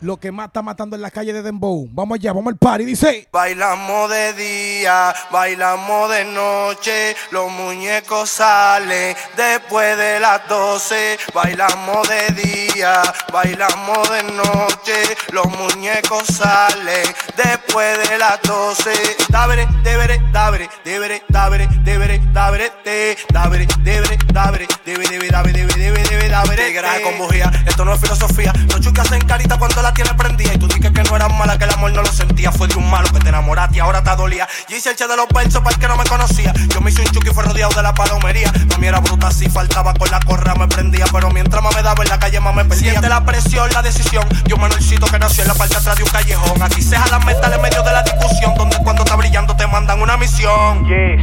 lo 0.00 0.18
que 0.18 0.32
más 0.32 0.48
está 0.48 0.62
matando 0.62 0.96
en 0.96 1.02
la 1.02 1.10
calle 1.10 1.32
de 1.32 1.42
Dembow. 1.42 1.88
Vamos 1.90 2.16
allá, 2.16 2.32
vamos 2.32 2.52
al 2.52 2.58
party, 2.58 2.84
dice. 2.84 3.28
Bailamos 3.32 4.10
de 4.10 4.32
día, 4.34 5.14
bailamos 5.30 6.10
de 6.10 6.24
noche, 6.26 7.16
los 7.30 7.50
muñecos 7.50 8.30
salen 8.30 9.16
después 9.36 9.96
de 9.96 10.20
las 10.20 10.46
12. 10.48 11.18
Bailamos 11.32 12.08
de 12.08 12.42
día, 12.42 13.02
bailamos 13.32 14.10
de 14.10 14.22
noche, 14.34 15.16
los 15.32 15.46
muñecos 15.46 16.24
salen 16.26 17.06
después 17.36 18.08
de 18.08 18.18
las 18.18 18.40
12. 18.42 18.90
Dabre, 19.28 19.66
debre, 19.82 20.20
dabre, 20.32 20.68
debre, 20.84 21.22
dabre, 21.28 21.68
debre, 21.82 22.20
dabre, 22.32 22.70
te, 22.82 23.16
dabre, 23.32 23.66
debre, 23.82 24.18
dabre, 24.32 24.66
debe, 24.84 25.08
debe, 25.08 25.28
dabre, 25.28 25.52
debe, 25.52 25.74
debe, 25.74 26.02
debe, 26.02 26.28
dabre, 26.28 27.02
con 27.02 27.18
bujía, 27.18 27.50
esto 27.66 27.84
no 27.84 27.94
es 27.94 28.00
filosofía, 28.00 28.52
no 28.68 28.78
chucas 28.80 29.10
en 29.12 29.24
carita 29.26 29.58
cuando 29.58 29.80
la 29.82 29.93
tiene 29.94 30.12
prendida 30.14 30.52
y 30.54 30.58
tú 30.58 30.66
dices 30.66 30.92
que 30.92 31.02
no 31.02 31.16
era 31.16 31.28
mala, 31.28 31.56
que 31.56 31.64
el 31.64 31.72
amor 31.72 31.92
no 31.92 32.02
lo 32.02 32.08
sentía, 32.08 32.52
fue 32.52 32.68
de 32.68 32.76
un 32.76 32.90
malo 32.90 33.08
que 33.12 33.20
te 33.20 33.28
enamoraste 33.28 33.76
y 33.76 33.80
ahora 33.80 34.02
te 34.02 34.14
dolía. 34.16 34.46
Y 34.68 34.74
hice 34.74 34.90
el 34.90 34.96
che 34.96 35.06
de 35.06 35.16
los 35.16 35.28
versos 35.28 35.62
para 35.62 35.74
el 35.74 35.80
que 35.80 35.88
no 35.88 35.96
me 35.96 36.04
conocía. 36.04 36.52
Yo 36.68 36.80
me 36.80 36.90
hice 36.90 37.02
un 37.02 37.08
chuki 37.08 37.30
y 37.30 37.32
fue 37.32 37.44
rodeado 37.44 37.72
de 37.74 37.82
la 37.82 37.94
palomería. 37.94 38.52
Mami 38.70 38.88
era 38.88 39.00
bruta, 39.00 39.30
si 39.30 39.48
faltaba 39.48 39.94
con 39.94 40.10
la 40.10 40.20
correa 40.20 40.54
me 40.54 40.68
prendía, 40.68 41.06
pero 41.12 41.30
mientras 41.30 41.62
más 41.62 41.74
me 41.74 41.82
daba 41.82 42.02
en 42.02 42.10
la 42.10 42.18
calle 42.18 42.40
más 42.40 42.54
me 42.54 42.64
perdía. 42.64 42.90
Siente 42.90 43.08
la 43.08 43.24
presión, 43.24 43.70
la 43.72 43.82
decisión. 43.82 44.26
Yo 44.46 44.56
menorcito 44.56 45.06
que 45.06 45.18
nació 45.18 45.42
en 45.42 45.48
la 45.48 45.54
parte 45.54 45.76
atrás 45.76 45.96
de 45.96 46.02
un 46.02 46.10
callejón. 46.10 46.62
Aquí 46.62 46.82
se 46.82 46.96
jalan 46.96 47.24
metales 47.24 47.56
en 47.56 47.62
medio 47.62 47.82
de 47.82 47.92
la 47.92 48.02
discusión, 48.02 48.54
donde 48.56 48.76
cuando 48.82 49.04
está 49.04 49.16
brillando 49.16 49.56
te 49.56 49.66
mandan 49.66 50.02
una 50.02 50.16
misión. 50.16 50.84
Yes, 50.86 51.20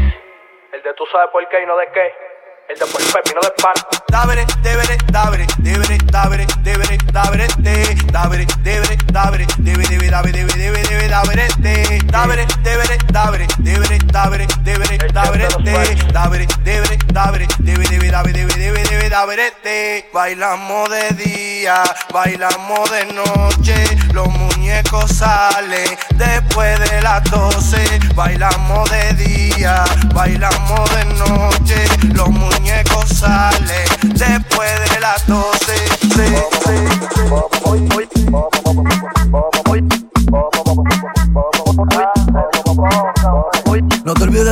el 0.74 0.84
de 0.84 0.94
tú 0.98 1.04
sabes 1.12 1.30
por 1.32 1.48
qué 1.50 1.62
y 1.62 1.66
no 1.66 1.76
de 1.78 1.88
qué. 1.94 2.32
El 2.70 2.80
de 2.80 2.86
por 2.86 3.02
pepino 3.02 3.42
de 3.42 3.52
pan. 3.62 3.74
Dabre, 4.08 4.46
debre, 4.62 4.98
dabre, 5.12 5.46
debre, 5.58 5.98
debe, 19.12 19.36
debe, 19.36 19.52
dabre, 19.52 19.52
te. 19.62 20.10
Bailamos 20.14 20.90
de 20.90 21.10
día, 21.12 21.84
bailamos 22.14 22.92
de 22.92 23.06
noche, 23.14 23.98
los 24.14 24.28
muñecos 24.28 25.12
salen 25.12 25.98
después 26.16 26.80
de 26.80 27.02
las 27.02 27.24
12. 27.26 28.00
Bailamos 28.16 28.90
de 28.90 29.14
día, 29.14 29.84
bailamos 30.14 30.90
de 30.96 31.06
noche, 31.06 31.86
los 32.14 32.30
muñecos 32.30 33.10
salen 33.10 33.86
después 34.14 34.72
de 34.90 35.00
las 35.00 35.28
12. 35.28 35.92
No 37.42 37.50
te 37.54 37.70
olvides 37.70 38.91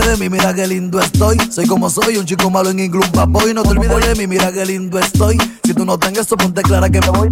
de 0.09 0.17
mí, 0.17 0.29
mira 0.29 0.53
qué 0.53 0.67
lindo 0.67 0.99
estoy. 0.99 1.37
Soy 1.51 1.67
como 1.67 1.89
soy, 1.89 2.17
un 2.17 2.25
chico 2.25 2.49
malo 2.49 2.69
en 2.69 2.79
inglés, 2.79 3.09
boy. 3.27 3.53
No 3.53 3.63
te 3.63 3.69
olvides 3.69 4.07
de 4.07 4.15
mí, 4.15 4.27
mira 4.27 4.51
qué 4.51 4.65
lindo 4.65 4.97
estoy. 4.97 5.37
Si 5.63 5.73
tú 5.73 5.85
no 5.85 5.97
tengas 5.99 6.25
eso, 6.25 6.35
ponte 6.35 6.61
clara 6.63 6.89
que 6.89 6.99
me 6.99 7.09
voy. 7.09 7.29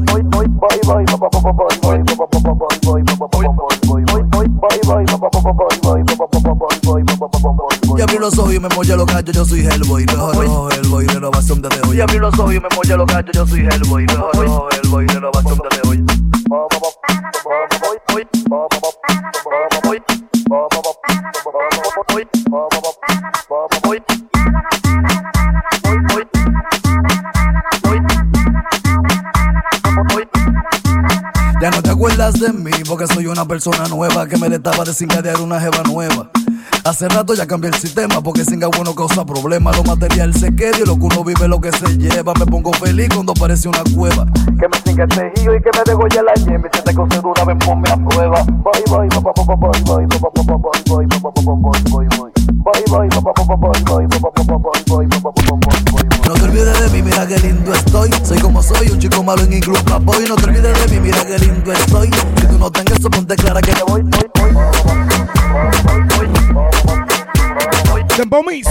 Y 7.98 8.02
abrí 8.02 8.18
los 8.20 8.38
ojos 8.38 8.54
y 8.54 8.60
me 8.60 8.70
molla 8.70 8.96
los 8.96 9.06
gallos, 9.08 9.36
yo 9.36 9.46
soy 9.46 9.62
Hellboy. 9.62 10.06
Mejor 10.06 10.74
Hellboy, 10.74 11.08
renovación 11.08 11.62
de 11.62 11.70
hoy. 11.88 11.98
Y 11.98 12.02
abrí 12.02 12.20
los 12.20 12.38
ojos 12.38 12.54
y 12.54 12.60
me 12.60 12.68
molla 12.76 12.98
los 12.98 13.08
gallos, 13.08 13.32
yo 13.34 13.48
soy 13.48 13.62
Hellboy. 13.62 14.06
Mejor 14.06 14.70
Hellboy, 14.76 15.08
renovación 15.08 15.58
de 15.58 15.90
hoy. 15.90 16.06
Acuerdas 32.18 32.42
de 32.42 32.52
mí 32.52 32.72
porque 32.88 33.06
soy 33.06 33.28
una 33.28 33.46
persona 33.46 33.88
nueva 33.90 34.28
que 34.28 34.38
me 34.38 34.50
destaba 34.50 34.80
de 34.80 34.86
desencadear 34.86 35.40
una 35.40 35.60
jeva 35.60 35.84
nueva. 35.84 36.32
Hace 36.88 37.10
rato 37.10 37.34
ya 37.34 37.46
cambié 37.46 37.70
el 37.70 37.76
sistema 37.76 38.22
porque 38.24 38.46
singa 38.46 38.68
bueno 38.68 38.96
causa 38.96 39.26
problemas. 39.26 39.76
Lo 39.76 39.84
material 39.84 40.34
se 40.34 40.56
queda 40.56 40.80
y 40.82 40.86
lo 40.86 40.96
que 40.96 41.04
uno 41.04 41.22
vive 41.22 41.46
lo 41.50 41.60
que 41.60 41.70
se 41.74 41.98
lleva. 41.98 42.34
Me 42.40 42.46
pongo 42.46 42.72
feliz 42.72 43.10
cuando 43.14 43.34
aparece 43.34 43.68
una 43.68 43.84
cueva. 43.94 44.26
Que 44.58 44.70
me 44.70 44.80
singa 44.86 45.04
el 45.04 45.10
tejido 45.10 45.54
y 45.54 45.62
que 45.62 45.70
me 45.78 45.84
degolle 45.86 46.24
la 46.24 46.34
yema. 46.46 46.66
Y 46.66 46.78
si 46.78 46.84
te 46.84 46.94
cosa 46.96 47.20
dura, 47.20 47.44
ven 47.44 47.60
ponme 47.60 47.90
a 47.90 47.98
prueba. 47.98 48.42
No 56.26 56.34
te 56.34 56.44
olvides 56.46 56.80
de 56.80 56.90
mí, 56.90 57.02
mira 57.02 57.28
qué 57.28 57.38
lindo 57.40 57.74
estoy. 57.74 58.10
Soy 58.24 58.40
como 58.40 58.64
soy, 58.64 58.88
un 58.88 59.00
chico 59.00 59.22
malo 59.24 59.42
en 59.42 59.52
inglés, 59.52 59.84
boy. 60.04 60.24
No 60.26 60.36
te 60.38 60.46
olvides 60.46 60.90
de 60.90 60.96
mí, 60.96 61.02
mira 61.02 61.22
qué 61.26 61.38
lindo 61.38 61.70
estoy. 61.70 62.10
Si 62.38 62.48
tú 62.48 62.58
no 62.58 62.72
tengas 62.72 62.98
eso, 62.98 63.10
ponte 63.10 63.36
clara 63.36 63.60
que 63.62 63.74
me 63.74 63.84
voy, 63.84 64.04
voy, 64.04 64.54
voy. 64.54 65.28
Dembow 66.58 66.77
and 68.20 68.32
Bombies. 68.32 68.68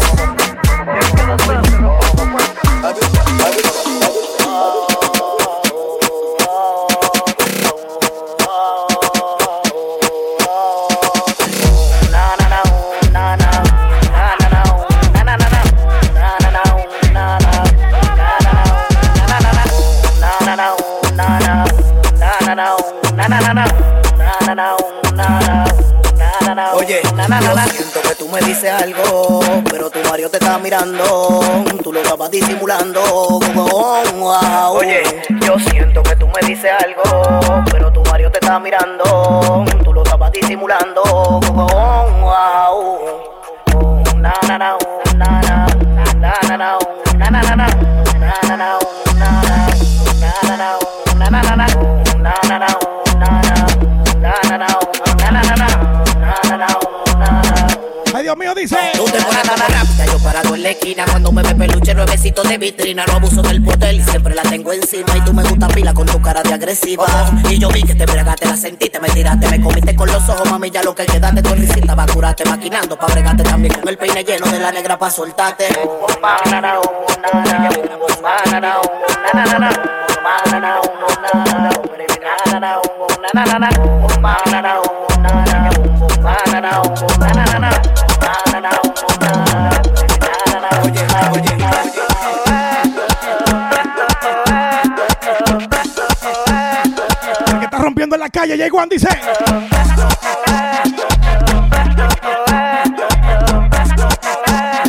Esquina 61.26 61.32
Cuando 61.32 61.32
me 61.32 61.42
ve 61.42 61.54
peluche, 61.54 61.94
nuevecito 61.94 62.42
de 62.42 62.58
vitrina 62.58 63.04
No 63.06 63.14
abuso 63.14 63.42
del 63.42 63.62
poder, 63.62 64.02
siempre 64.04 64.34
la 64.34 64.42
tengo 64.42 64.72
encima 64.72 65.16
Y 65.16 65.20
tú 65.22 65.32
me 65.32 65.42
gusta 65.42 65.68
pila 65.68 65.92
con 65.92 66.06
tu 66.06 66.20
cara 66.20 66.42
de 66.42 66.54
agresiva 66.54 67.06
Y 67.50 67.58
yo 67.58 67.68
vi 67.68 67.82
que 67.82 67.94
te 67.94 68.06
bregaste, 68.06 68.46
la 68.46 68.56
sentiste, 68.56 69.00
me 69.00 69.08
tiraste 69.08 69.48
Me 69.48 69.60
comiste 69.60 69.94
con 69.94 70.08
los 70.08 70.28
ojos, 70.28 70.50
mami, 70.50 70.70
ya 70.70 70.82
lo 70.82 70.94
que 70.94 71.06
queda 71.06 71.30
de 71.30 71.42
tu 71.42 71.54
risita 71.54 71.94
Va 71.94 72.04
a 72.04 72.06
curarte 72.06 72.44
maquinando, 72.44 72.96
pa' 72.96 73.06
bregarte 73.06 73.42
también 73.42 73.74
Con 73.74 73.88
el 73.88 73.98
peine 73.98 74.24
lleno 74.24 74.46
de 74.46 74.58
la 74.58 74.72
negra 74.72 74.98
pa' 74.98 75.10
soltarte 75.10 75.66
la 98.26 98.30
calle, 98.30 98.56
llegó 98.56 98.78
Juan 98.78 98.88
dice. 98.88 99.08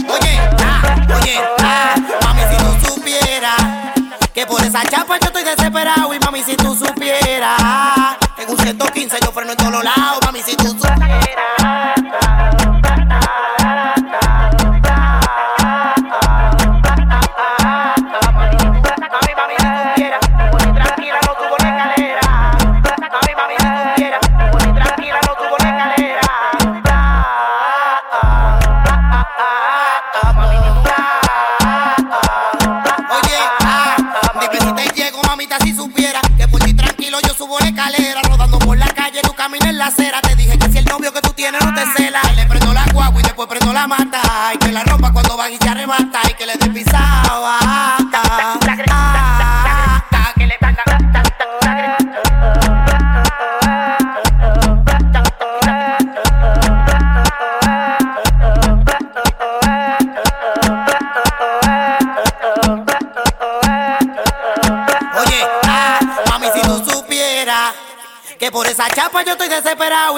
Oye, 0.09 0.39
ah, 0.59 0.81
oye, 1.21 1.39
ah, 1.59 1.95
mami, 2.23 2.41
si 2.49 2.57
tú 2.57 2.95
supieras 2.95 3.55
que 4.33 4.45
por 4.47 4.63
esa 4.63 4.83
chapa 4.85 5.19
yo 5.19 5.27
estoy 5.27 5.43
desesperado. 5.43 6.13
Y 6.15 6.19
mami, 6.19 6.43
si 6.43 6.55
tú 6.55 6.75
supieras, 6.75 7.61
en 8.39 8.49
un 8.49 8.57
115 8.57 9.17
yo 9.23 9.31
freno 9.31 9.51
en 9.51 9.57
todos 9.57 9.83
lados. 9.83 10.19
Mami, 10.25 10.41
si 10.41 10.55
tú 10.55 10.69
supieras. 10.69 11.76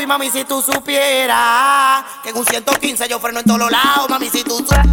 Mami, 0.09 0.31
si 0.31 0.43
tú 0.43 0.59
supieras 0.59 2.03
que 2.23 2.29
en 2.31 2.37
un 2.37 2.43
115 2.43 3.07
yo 3.07 3.19
freno 3.19 3.41
en 3.41 3.45
todos 3.45 3.71
lados. 3.71 4.09
Mami, 4.09 4.27
si 4.27 4.43
tú 4.43 4.57
supieras. 4.57 4.87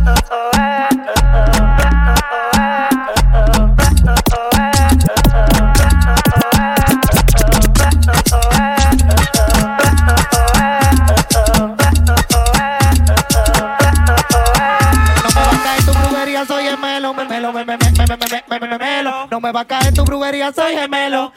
No 19.30 19.40
me 19.40 19.52
va 19.52 19.60
a 19.60 19.64
caer 19.64 19.92
tu 19.92 20.04
brujería, 20.04 20.52
soy 20.52 20.74
gemelo, 20.74 21.32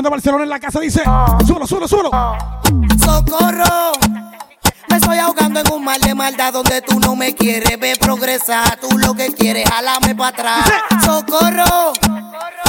De 0.00 0.08
Barcelona 0.08 0.44
en 0.44 0.48
la 0.48 0.58
casa 0.58 0.80
dice: 0.80 1.02
Súbelo, 1.46 1.66
súbelo, 1.66 1.86
súbelo. 1.86 2.10
Socorro. 3.04 3.92
Me 4.88 4.96
estoy 4.96 5.18
ahogando 5.18 5.60
en 5.60 5.70
un 5.70 5.84
mar 5.84 6.00
de 6.00 6.14
maldad 6.14 6.54
donde 6.54 6.80
tú 6.80 6.98
no 6.98 7.14
me 7.14 7.34
quieres 7.34 7.78
ver 7.78 7.98
progresar. 7.98 8.78
Tú 8.80 8.96
lo 8.96 9.12
que 9.14 9.26
quieres, 9.34 9.68
jalame 9.68 10.14
para 10.14 10.28
atrás. 10.30 10.72
Socorro. 11.04 11.92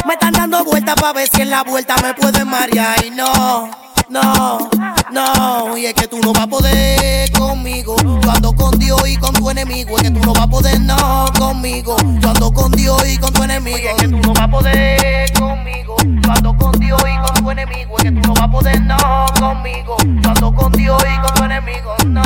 Me 0.06 0.14
están 0.14 0.34
dando 0.34 0.66
vueltas 0.66 0.96
para 0.96 1.14
ver 1.14 1.30
si 1.34 1.42
en 1.42 1.50
la 1.50 1.64
vuelta 1.64 1.96
me 2.04 2.14
pueden 2.14 2.50
marear. 2.50 3.06
Y 3.06 3.12
no, 3.12 3.70
no, 4.10 4.70
no. 5.12 5.78
Y 5.78 5.86
es 5.86 5.94
que 5.94 6.08
tú 6.08 6.20
no 6.20 6.34
vas 6.34 6.44
a 6.44 6.48
poder 6.48 7.32
conmigo. 7.32 7.96
Yo 8.04 8.32
ando 8.32 8.56
con 8.56 8.78
Dios 8.80 9.02
y 9.08 9.18
con 9.18 9.34
tu 9.34 9.50
enemigo. 9.50 9.98
Es 9.98 10.04
que 10.04 10.12
tú 10.12 10.20
no 10.20 10.34
vas 10.34 10.44
a 10.44 10.48
poder 10.48 10.82
no 10.82 11.26
conmigo. 11.38 11.96
Yo 12.20 12.30
ando 12.30 12.52
con 12.52 12.72
Dios 12.72 13.08
y 13.08 13.18
con 13.18 13.34
tu 13.34 13.44
enemigo. 13.44 13.78
Es 13.78 13.96
que 13.96 14.08
tú 14.08 14.18
no 14.18 14.34
vas 14.34 14.44
a 14.44 14.48
poder 14.48 15.34
conmigo. 15.34 15.96
Yo 16.04 16.32
ando 16.32 16.58
con 16.58 16.72
Dios 16.80 17.02
y 17.02 17.18
con 17.22 17.44
tu 17.44 17.52
enemigo. 17.52 17.98
Es 17.98 18.04
que 18.04 18.12
tú 18.12 18.28
no 18.28 18.34
vas 18.34 18.44
a 18.44 18.52
poder 18.52 18.82
no 18.82 18.98
conmigo. 19.40 19.98
Yo 20.04 20.30
ando 20.30 20.56
con 20.56 20.72
Dios 20.74 21.04
y 21.04 21.22
con 21.22 21.34
tu 21.34 21.44
enemigo. 21.44 21.96
No, 22.06 22.22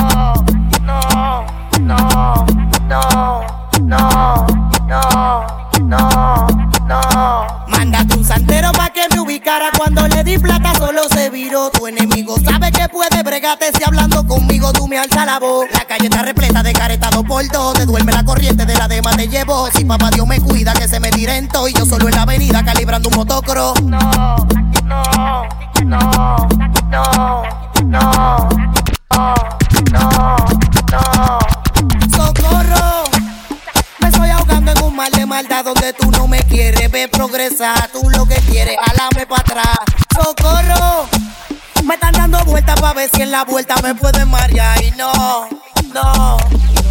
no, 0.84 1.46
no, 1.82 2.46
no, 2.88 3.46
no, 3.82 4.46
no, 4.48 4.48
no, 5.80 6.48
no. 6.88 7.67
Que 9.08 9.16
me 9.16 9.22
ubicara 9.22 9.70
cuando 9.78 10.08
le 10.08 10.24
di 10.24 10.38
plata 10.38 10.74
solo 10.78 11.04
se 11.10 11.30
viró 11.30 11.70
tu 11.70 11.88
enemigo. 11.88 12.36
Sabe 12.40 12.72
que 12.72 12.88
puede 12.90 13.22
bregarte 13.24 13.72
si 13.78 13.84
hablando 13.84 14.26
conmigo 14.26 14.72
tú 14.74 14.88
me 14.88 14.98
alza 14.98 15.26
la 15.26 15.40
voz. 15.40 15.66
La 15.74 15.86
calle 15.86 16.06
está 16.06 16.22
repleta 16.24 16.64
de 16.64 16.74
caretado 16.74 17.24
por 17.24 17.48
dos. 17.50 17.74
Te 17.76 17.86
duerme 17.86 18.12
la 18.12 18.24
corriente 18.24 18.66
de 18.66 18.76
la 18.76 18.88
dema 18.88 19.12
te 19.12 19.28
llevo. 19.28 19.70
Si 19.76 19.86
papá 19.86 20.10
Dios 20.12 20.28
me 20.28 20.40
cuida 20.40 20.74
que 20.74 20.88
se 20.88 21.00
me 21.00 21.10
tire 21.10 21.38
en 21.38 21.48
todo 21.48 21.68
y 21.68 21.74
yo 21.74 21.86
solo 21.86 22.08
en 22.08 22.16
la 22.16 22.24
avenida 22.24 22.64
calibrando 22.64 23.10
un 23.10 23.16
motocro. 23.16 23.74
No, 23.84 24.00
no, 24.86 25.44
no, 25.84 25.86
no, 25.86 26.48
no, 26.90 27.44
no, 27.84 28.50
no. 29.92 30.38
Socorro. 32.16 32.77
Donde 35.46 35.94
tú 35.94 36.10
no 36.10 36.28
me 36.28 36.40
quieres 36.44 36.90
ver 36.90 37.12
progresar. 37.12 37.90
Tú 37.92 38.10
lo 38.10 38.26
que 38.26 38.36
quieres, 38.50 38.76
alame 38.88 39.28
para 39.28 39.42
atrás. 39.42 39.78
Socorro. 40.16 41.08
Me 41.84 41.94
están 41.94 42.14
dando 42.14 42.44
vueltas 42.46 42.80
para 42.82 42.94
ver 42.94 43.10
si 43.14 43.22
en 43.22 43.32
la 43.32 43.44
vuelta 43.44 43.76
me 43.84 43.94
pueden 43.94 44.30
marear. 44.30 44.84
Y 44.84 44.92
no, 44.92 45.48
no, 45.98 46.38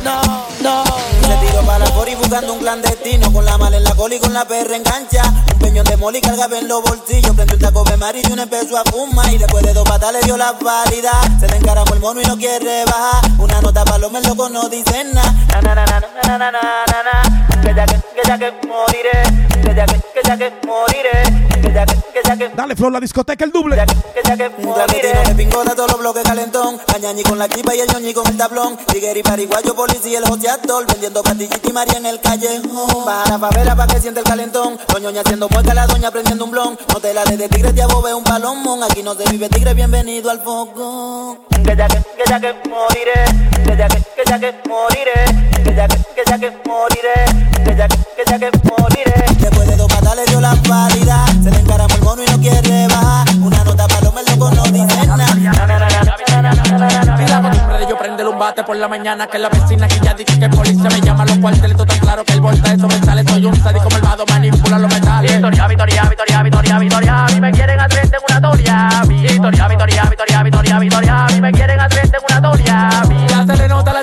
no, 0.03 0.47
no. 0.62 0.85
Se 1.26 1.37
tiró 1.47 1.62
para 1.62 1.79
la 1.81 1.91
cori 1.93 2.14
buscando 2.14 2.53
un 2.55 2.61
clandestino 2.61 3.32
Con 3.32 3.44
la 3.44 3.58
mala 3.58 3.76
en 3.76 3.85
la 3.85 3.94
cola 3.94 4.14
y 4.14 4.19
con 4.19 4.32
la 4.32 4.44
perra 4.44 4.76
engancha. 4.76 5.23
Un 5.53 5.58
peñón 5.58 5.85
de 5.85 5.97
moli 5.97 6.20
cargaba 6.20 6.58
en 6.58 6.69
los 6.69 6.82
bolsillos 6.82 7.35
Prende 7.35 7.55
un 7.55 7.61
taco 7.61 7.85
de 7.85 7.97
mar 7.97 8.14
y 8.17 8.32
un 8.32 8.38
empezó 8.38 8.77
a 8.79 8.84
fumar. 8.84 9.32
Y 9.32 9.39
después 9.39 9.65
de 9.65 9.72
dos 9.72 9.89
patas 9.89 10.13
le 10.13 10.20
dio 10.22 10.36
la 10.36 10.53
válida. 10.53 11.13
Se 11.41 11.46
le 11.48 11.56
encaramó 11.56 11.94
el 11.94 12.01
mono 12.01 12.20
y 12.20 12.25
no 12.25 12.36
quiere 12.36 12.84
bajar. 12.84 13.31
Una 13.39 13.60
nota 13.60 13.84
para 13.84 13.98
los 13.98 14.13
locos 14.13 14.51
no 14.51 14.69
dicen 14.69 15.13
nada. 15.15 15.32
Na, 15.53 15.60
na, 15.60 15.75
na, 15.75 15.84
na, 15.84 16.01
na, 16.01 16.39
na, 16.39 16.51
na, 16.51 16.60
na, 16.93 17.03
na. 17.03 17.63
Que 17.63 17.75
ya 17.75 17.86
que, 17.86 17.94
que 17.94 18.29
ya 18.29 18.39
que 18.39 18.53
moriré 18.67 19.56
ya 19.77 19.87
que, 19.87 19.95
que 19.95 20.21
ya 20.25 20.37
que 20.37 20.53
moriré 20.67 21.23
Que 21.63 21.73
ya 21.73 21.87
que, 21.87 21.95
que 21.95 22.21
ya 22.25 22.37
que 22.37 22.49
Dale, 22.56 22.75
Flor, 22.77 22.93
la 22.93 23.01
discoteca, 23.01 23.45
el 23.45 23.53
doble. 23.53 23.77
que 23.77 24.23
ya 24.25 24.37
que 24.37 24.47
Un 24.59 24.73
clandestino 24.73 25.23
de 25.23 25.35
pingota, 25.35 25.75
todos 25.75 25.91
los 25.93 26.01
bloques 26.01 26.23
calentón. 26.23 26.81
Añañi 26.95 27.23
con 27.23 27.39
la 27.39 27.49
chipa 27.49 27.75
y 27.75 27.81
el 27.81 27.89
ñoñi 27.89 28.15
con 28.15 28.27
el 28.27 28.37
tablón. 28.37 28.77
Tigueri, 28.87 29.23
pariguayo, 29.23 29.75
policía 29.75 30.13
y 30.13 30.17
el 30.17 30.25
joteador. 30.25 30.87
Vendiendo 30.87 31.23
pastillita 31.23 31.69
y 31.69 31.73
María 31.73 31.99
en 31.99 32.06
el 32.06 32.21
callejón. 32.21 33.05
Baja 33.05 33.31
la 33.31 33.39
favela 33.39 33.77
pa' 33.77 33.87
que 33.87 34.01
siente 34.01 34.21
el 34.21 34.27
calentón. 34.27 34.79
Haciendo 35.19 35.49
mueca, 35.49 35.75
la 35.75 35.87
doña 35.87 36.11
prendiendo 36.11 36.45
un 36.45 36.51
blon. 36.51 36.79
No 36.93 37.01
te 37.01 37.13
la 37.15 37.25
de, 37.25 37.37
de 37.37 37.49
tigre, 37.49 37.73
te 37.73 37.83
abobe 37.83 38.15
un 38.15 38.25
palomón. 38.25 38.83
Aquí 38.83 39.03
no 39.03 39.15
se 39.15 39.25
vive 39.31 39.49
tigre, 39.49 39.75
bienvenido 39.75 40.31
al. 40.31 40.41
Que 40.43 41.77
ya 41.77 41.89
que, 41.89 41.99
que 41.99 42.25
ya 42.29 42.41
que 42.41 42.55
moriré. 42.69 43.25
Que 43.65 43.77
ya 43.77 43.89
que, 43.89 43.99
que 44.17 44.23
ya 44.27 44.39
que 44.39 44.55
moriré. 44.69 45.25
Que 45.65 45.75
ya 45.75 45.89
que, 45.89 45.97
que 46.15 46.23
ya 46.27 46.39
que 46.39 46.51
moriré. 46.67 47.15
Que 47.65 47.77
ya 47.77 47.89
que, 47.89 47.97
que 47.97 48.25
ya 48.31 48.39
que 48.39 48.51
moriré. 48.69 49.66
Después 49.67 49.77
de 49.77 49.77
dos 49.77 49.89
patas 49.89 50.17
le 50.17 50.25
dio 50.27 50.41
la 50.41 50.55
válida. 50.69 51.27
Se 51.43 51.51
le 51.51 51.58
encaramó 51.58 51.94
el 51.94 52.03
mono 52.03 52.23
y 52.23 52.27
no 52.27 52.39
quiere 52.39 52.87
bajar. 52.87 53.27
Una 53.41 53.65
nota 53.65 53.89
para 53.89 54.01
los 54.01 54.15
melocos 54.15 54.55
no 54.55 54.63
dicen 54.65 55.08
nada. 55.08 55.27
Yo 57.89 57.96
prender 57.96 58.27
un 58.27 58.37
bate 58.37 58.65
por 58.65 58.77
la 58.77 58.89
mañana 58.89 59.29
Que 59.29 59.39
la 59.39 59.49
vecina 59.49 59.87
que 59.87 60.01
ya 60.01 60.13
dije 60.13 60.39
que 60.39 60.46
el 60.46 60.51
policía 60.51 60.89
me 60.91 61.01
llama 61.01 61.25
Los 61.25 61.39
cuarteles 61.39 61.77
tan 61.77 61.99
claro 62.01 62.25
que 62.25 62.32
el 62.32 62.41
voltaje 62.41 62.77
sobresale 62.79 63.23
Soy 63.23 63.46
un 63.46 63.55
sádico 63.55 63.89
malvado, 63.91 64.25
manipula 64.27 64.79
los 64.79 64.93
metales 64.93 65.32
Victoria, 65.32 65.69
Victoria, 65.69 66.03
Victoria, 66.03 66.43
Victoria, 66.43 66.79
Victoria 66.81 67.25
A 67.27 67.29
mí 67.29 67.41
me 67.41 67.53
quieren 67.53 67.79
hacer 67.79 68.05
en 68.06 68.11
una 68.29 68.41
toria 68.41 68.89
Victoria, 69.06 69.69
Victoria, 69.69 70.03
Victoria, 70.08 70.43
Victoria, 70.43 70.79
Victoria 70.81 71.25
A 71.27 71.29
mí 71.29 71.41
me 71.41 71.53
quieren 71.53 71.79
hacer 71.79 72.05
en 72.06 72.13
una 72.29 72.43
toria 72.43 72.91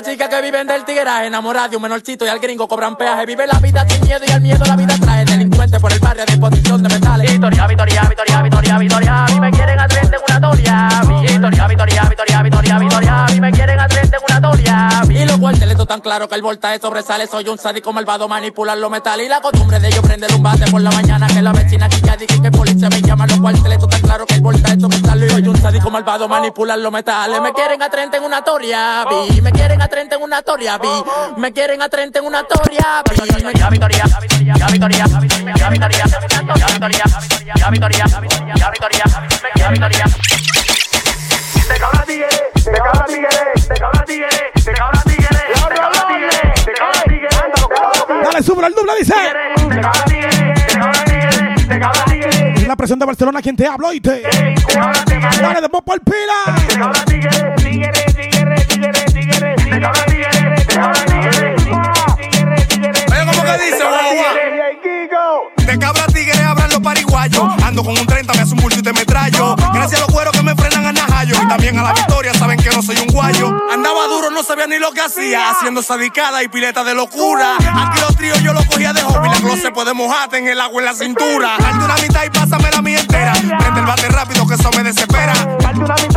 Ya 0.04 0.10
se 0.10 0.16
le 0.16 0.24
nota 0.24 0.28
a 0.28 0.28
la 0.28 0.28
chica 0.28 0.28
que 0.28 0.42
viven 0.42 0.66
del 0.66 0.84
tigueraje 0.84 1.26
Enamorada 1.26 1.68
de 1.68 1.76
un 1.76 1.82
menorcito 1.82 2.26
y 2.26 2.28
al 2.28 2.38
gringo 2.38 2.68
cobran 2.68 2.96
peaje. 2.96 3.26
Vive 3.26 3.46
la 3.46 3.58
vida 3.58 3.86
sin 3.88 4.02
miedo 4.02 4.24
y 4.26 4.30
al 4.30 4.40
miedo 4.40 4.64
la 4.66 4.76
vida 4.76 4.96
trae 5.00 5.24
Delincuente 5.24 5.80
por 5.80 5.92
el 5.92 5.98
barrio 5.98 6.22
a 6.22 6.26
disposición 6.26 6.82
de 6.82 6.88
metales. 6.88 7.30
Victoria, 7.30 7.66
Victoria, 7.66 8.02
Victoria, 8.02 8.42
Victoria, 8.42 8.53
claro 16.04 16.28
que 16.28 16.36
el 16.36 16.42
voltaje 16.42 16.78
sobresale 16.78 17.26
Soy 17.26 17.48
un 17.48 17.58
sádico 17.58 17.92
malvado, 17.92 18.28
manipular 18.28 18.78
los 18.78 18.90
metales 18.90 19.26
Y 19.26 19.28
la 19.28 19.40
costumbre 19.40 19.80
de 19.80 19.90
yo 19.90 20.02
prender 20.02 20.32
un 20.34 20.42
bate 20.42 20.70
por 20.70 20.80
la 20.80 20.92
mañana 20.92 21.26
Que 21.26 21.42
la 21.42 21.52
vecina 21.52 21.88
que 21.88 22.00
ya 22.00 22.16
dije 22.16 22.40
que 22.40 22.46
el 22.46 22.52
policía 22.52 22.88
me 22.88 23.02
llama 23.02 23.26
Los 23.26 23.40
cuarteles 23.40 23.78
tan 23.88 24.00
claro 24.00 24.26
que 24.26 24.34
el 24.34 24.40
voltaje 24.40 24.78
sobresale 24.78 25.30
Soy 25.30 25.48
un 25.48 25.56
sádico 25.56 25.90
malvado 25.90 26.28
manipulan 26.28 26.82
los 26.82 26.92
metales. 26.92 27.40
Me 27.40 27.52
quieren 27.52 27.82
a 27.82 27.88
30 27.88 28.16
en 28.16 28.24
una 28.24 28.42
toria, 28.42 29.04
vi. 29.08 29.40
Me 29.40 29.52
quieren 29.52 29.80
a 29.80 29.88
30 29.88 30.16
en 30.16 30.22
una 30.22 30.42
toria, 30.42 30.78
vi. 30.78 30.88
Me 31.36 31.52
quieren 31.52 31.80
a 31.82 31.88
30 31.88 32.18
en 32.18 32.24
una 32.24 32.44
toria, 32.44 33.02
vi. 33.08 33.16
Ya 33.16 33.24
Victoria, 33.30 33.54
ya 33.54 33.70
Victoria, 33.70 34.04
ya 34.56 34.66
Victoria, 34.68 35.06
ya 35.56 35.70
Victoria, 35.70 36.04
ya 36.54 36.70
Victoria, 36.70 37.04
ya 37.54 37.70
Victoria, 37.70 38.04
ya 38.54 38.70
Victoria, 38.70 39.04
ya 39.56 39.68
Victoria. 39.70 40.04
Te 41.68 41.80
cabra 41.80 42.04
tigre, 42.04 42.28
te 42.54 42.70
cabra 42.72 43.06
tigre, 43.06 43.28
te 43.68 43.74
cabra 43.74 44.04
tigre, 44.04 44.28
te 44.64 44.72
cabra 44.72 45.00
tigre, 45.02 45.13
Dale, 48.42 48.66
al 48.66 48.74
doble, 48.74 48.92
dice. 48.98 49.14
En 52.56 52.68
la 52.68 52.76
presión 52.76 52.98
de 52.98 53.06
Barcelona, 53.06 53.40
quien 53.40 53.54
te 53.54 53.66
habla, 53.66 53.88
oíste. 53.88 54.22
Dale, 55.40 55.60
de 55.60 55.68
por 55.68 56.00
pila. 56.00 56.56
Oye, 63.06 63.24
¿cómo 63.26 63.44
que 63.44 63.52
dice, 63.64 63.84
Te 65.66 65.78
cabra 65.78 66.06
tigre, 66.08 66.42
abran 66.42 66.70
los 66.70 66.80
pariguayos. 66.80 67.62
Ando 67.62 67.84
con 67.84 67.96
un 67.96 68.06
30, 68.06 68.34
me 68.34 68.40
hace 68.40 68.52
un 68.54 68.60
bulto. 68.60 68.74
Gracias 69.72 70.00
a 70.00 70.04
los 70.04 70.12
cueros 70.12 70.32
que 70.32 70.42
me 70.42 70.54
frenan 70.54 70.86
a 70.86 70.92
Najayo. 70.92 71.36
Y 71.42 71.48
también 71.48 71.78
a 71.78 71.82
la 71.82 71.92
victoria 71.92 72.13
soy 72.84 72.96
un 72.98 73.06
guayo. 73.08 73.50
Andaba 73.72 74.06
duro, 74.06 74.30
no 74.30 74.42
sabía 74.42 74.66
ni 74.66 74.78
lo 74.78 74.92
que 74.92 75.00
hacía. 75.00 75.50
Haciendo 75.50 75.82
sadicada 75.82 76.42
y 76.42 76.48
pileta 76.48 76.84
de 76.84 76.94
locura. 76.94 77.56
Aquí 77.56 78.00
los 78.00 78.16
tríos 78.16 78.42
yo 78.42 78.52
los 78.52 78.64
cogía 78.66 78.92
de 78.92 79.02
hobby. 79.02 79.28
La 79.28 79.38
gloss 79.38 79.60
se 79.60 79.70
puede 79.70 79.94
mojarte 79.94 80.38
en 80.38 80.48
el 80.48 80.60
agua 80.60 80.80
en 80.80 80.86
la 80.86 80.94
cintura. 80.94 81.56
Darte 81.58 81.84
una 81.84 81.96
mitad 81.96 82.24
y 82.24 82.30
pásame 82.30 82.70
la 82.70 82.82
mía 82.82 83.00
entera. 83.00 83.32
Prende 83.32 83.80
el 83.80 83.86
bate 83.86 84.08
rápido 84.08 84.46
que 84.46 84.54
eso 84.54 84.70
me 84.76 84.82
desespera. 84.82 85.34
Darte 85.60 85.78
una 85.78 85.94
mitad 85.94 86.13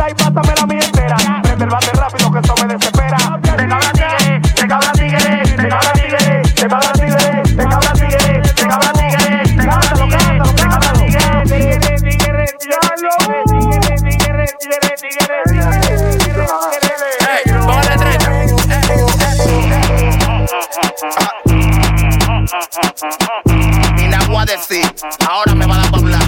y 23.96 24.08
la 24.08 24.18
voy 24.26 24.36
a 24.38 24.44
decir, 24.44 24.84
ahora 25.28 25.54
me 25.54 25.66
va 25.66 25.74
a 25.76 25.78
dar 25.78 25.90
pa' 25.90 25.98
hablar. 25.98 26.22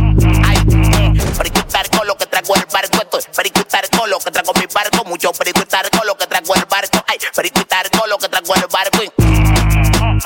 Ay, 0.47 0.59
mm, 0.67 1.19
periquitar 1.37 1.91
con 1.91 2.07
lo 2.07 2.17
que 2.17 2.27
traigo 2.27 2.55
el 2.55 2.65
barco, 2.73 2.99
esto 3.03 3.19
es 3.19 3.27
periquitar 3.27 3.89
con 3.91 4.09
lo 4.11 4.19
que 4.19 4.31
traigo 4.31 4.53
mi 4.55 4.67
barco, 4.73 5.05
mucho 5.05 5.33
periquitar 5.33 5.91
con 5.91 6.07
lo 6.07 6.17
que 6.17 6.27
traigo 6.27 6.55
el 6.55 6.65
barco, 6.67 7.05
ay, 7.09 7.19
periquitar 7.35 7.91
con 7.91 8.09
lo 8.09 8.19
que 8.19 8.29
traigo 8.29 8.55
el 8.55 8.67
barco. 8.71 8.99
y- 9.03 10.21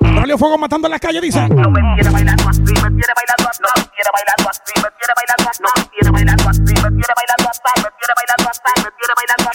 Rolio 0.00 0.38
Fuego 0.38 0.58
matando 0.58 0.86
en 0.88 0.92
la 0.92 0.98
calle, 0.98 1.20
dice. 1.20 1.48
No 1.48 1.70
me 1.70 1.80
tiene 1.94 2.10
bailando 2.10 2.48
así, 2.48 2.60
me 2.60 2.72
tiene 2.72 3.12
bailando 3.16 3.48
así, 3.50 3.62
me 3.62 3.82
tiene 3.90 4.10
bailando 4.14 4.50
así, 4.50 4.72
me 4.76 4.90
tiene 4.92 5.14
bailando 5.16 5.50
así, 5.50 5.62
no 5.62 5.70
me 5.74 5.88
tiene 5.90 6.10
bailando 6.12 6.48
así, 6.50 6.60
me 6.62 6.72
tiene 6.72 7.14
bailando 7.16 7.48
así, 7.50 7.60
me 7.82 7.90
tiene 7.98 8.14
bailando 8.16 8.50
así, 8.50 8.60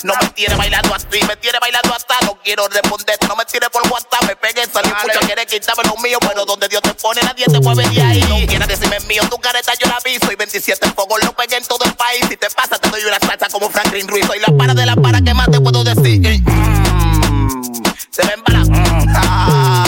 No 0.04 0.14
me 0.22 0.30
tiene 0.30 0.56
bailando 0.56 0.94
así, 0.94 1.08
me 1.28 1.36
tiene 1.38 1.58
bailando 1.60 1.94
hasta, 1.94 2.16
no 2.26 2.38
quiero 2.44 2.68
responder, 2.68 3.18
no 3.28 3.36
me 3.36 3.46
tire 3.46 3.68
por 3.70 3.82
WhatsApp, 3.92 4.24
me 4.28 4.36
pegué, 4.36 4.66
salí 4.72 4.90
mucho, 4.90 5.20
quiere 5.26 5.46
quitarme 5.46 5.84
lo 5.84 5.98
mío, 5.98 6.20
pero 6.22 6.46
donde 6.46 6.68
Dios 6.68 6.82
te 6.84 6.94
pone 6.94 7.22
nadie 7.22 7.46
te 7.46 7.60
mueve 7.60 7.88
de 7.90 8.02
ahí. 8.02 8.22
No 8.22 8.46
quieras 8.48 8.68
decirme 8.68 9.00
mío, 9.02 9.24
tu 9.30 9.38
careta 9.40 9.74
yo 9.80 9.88
la 9.88 9.98
vi, 10.06 10.18
soy 10.24 10.36
27 10.36 10.92
fuegos, 10.92 11.24
lo 11.24 11.34
pegué 11.34 11.58
en 11.58 11.66
todo 11.66 11.84
el 11.86 11.94
país, 11.96 12.26
si 12.30 12.38
te 12.38 12.50
pasa 12.52 12.78
te 12.78 12.90
doy 12.90 13.04
una 13.06 13.20
salsa 13.20 13.50
como 13.50 13.70
Franklin 13.70 14.08
Ruiz, 14.08 14.26
soy 14.28 14.40
la 14.40 14.56
para 14.56 14.74
de 14.74 14.86
la 14.86 14.96
para 14.96 15.22
que 15.22 15.34
más 15.34 15.50
te 15.50 15.60
puedo 15.60 15.84
decir. 15.84 16.22
Mm, 16.42 17.84
se 18.12 18.24
me 18.26 18.34
embala, 18.34 18.60
mm, 18.66 19.16
ah, 19.16 19.87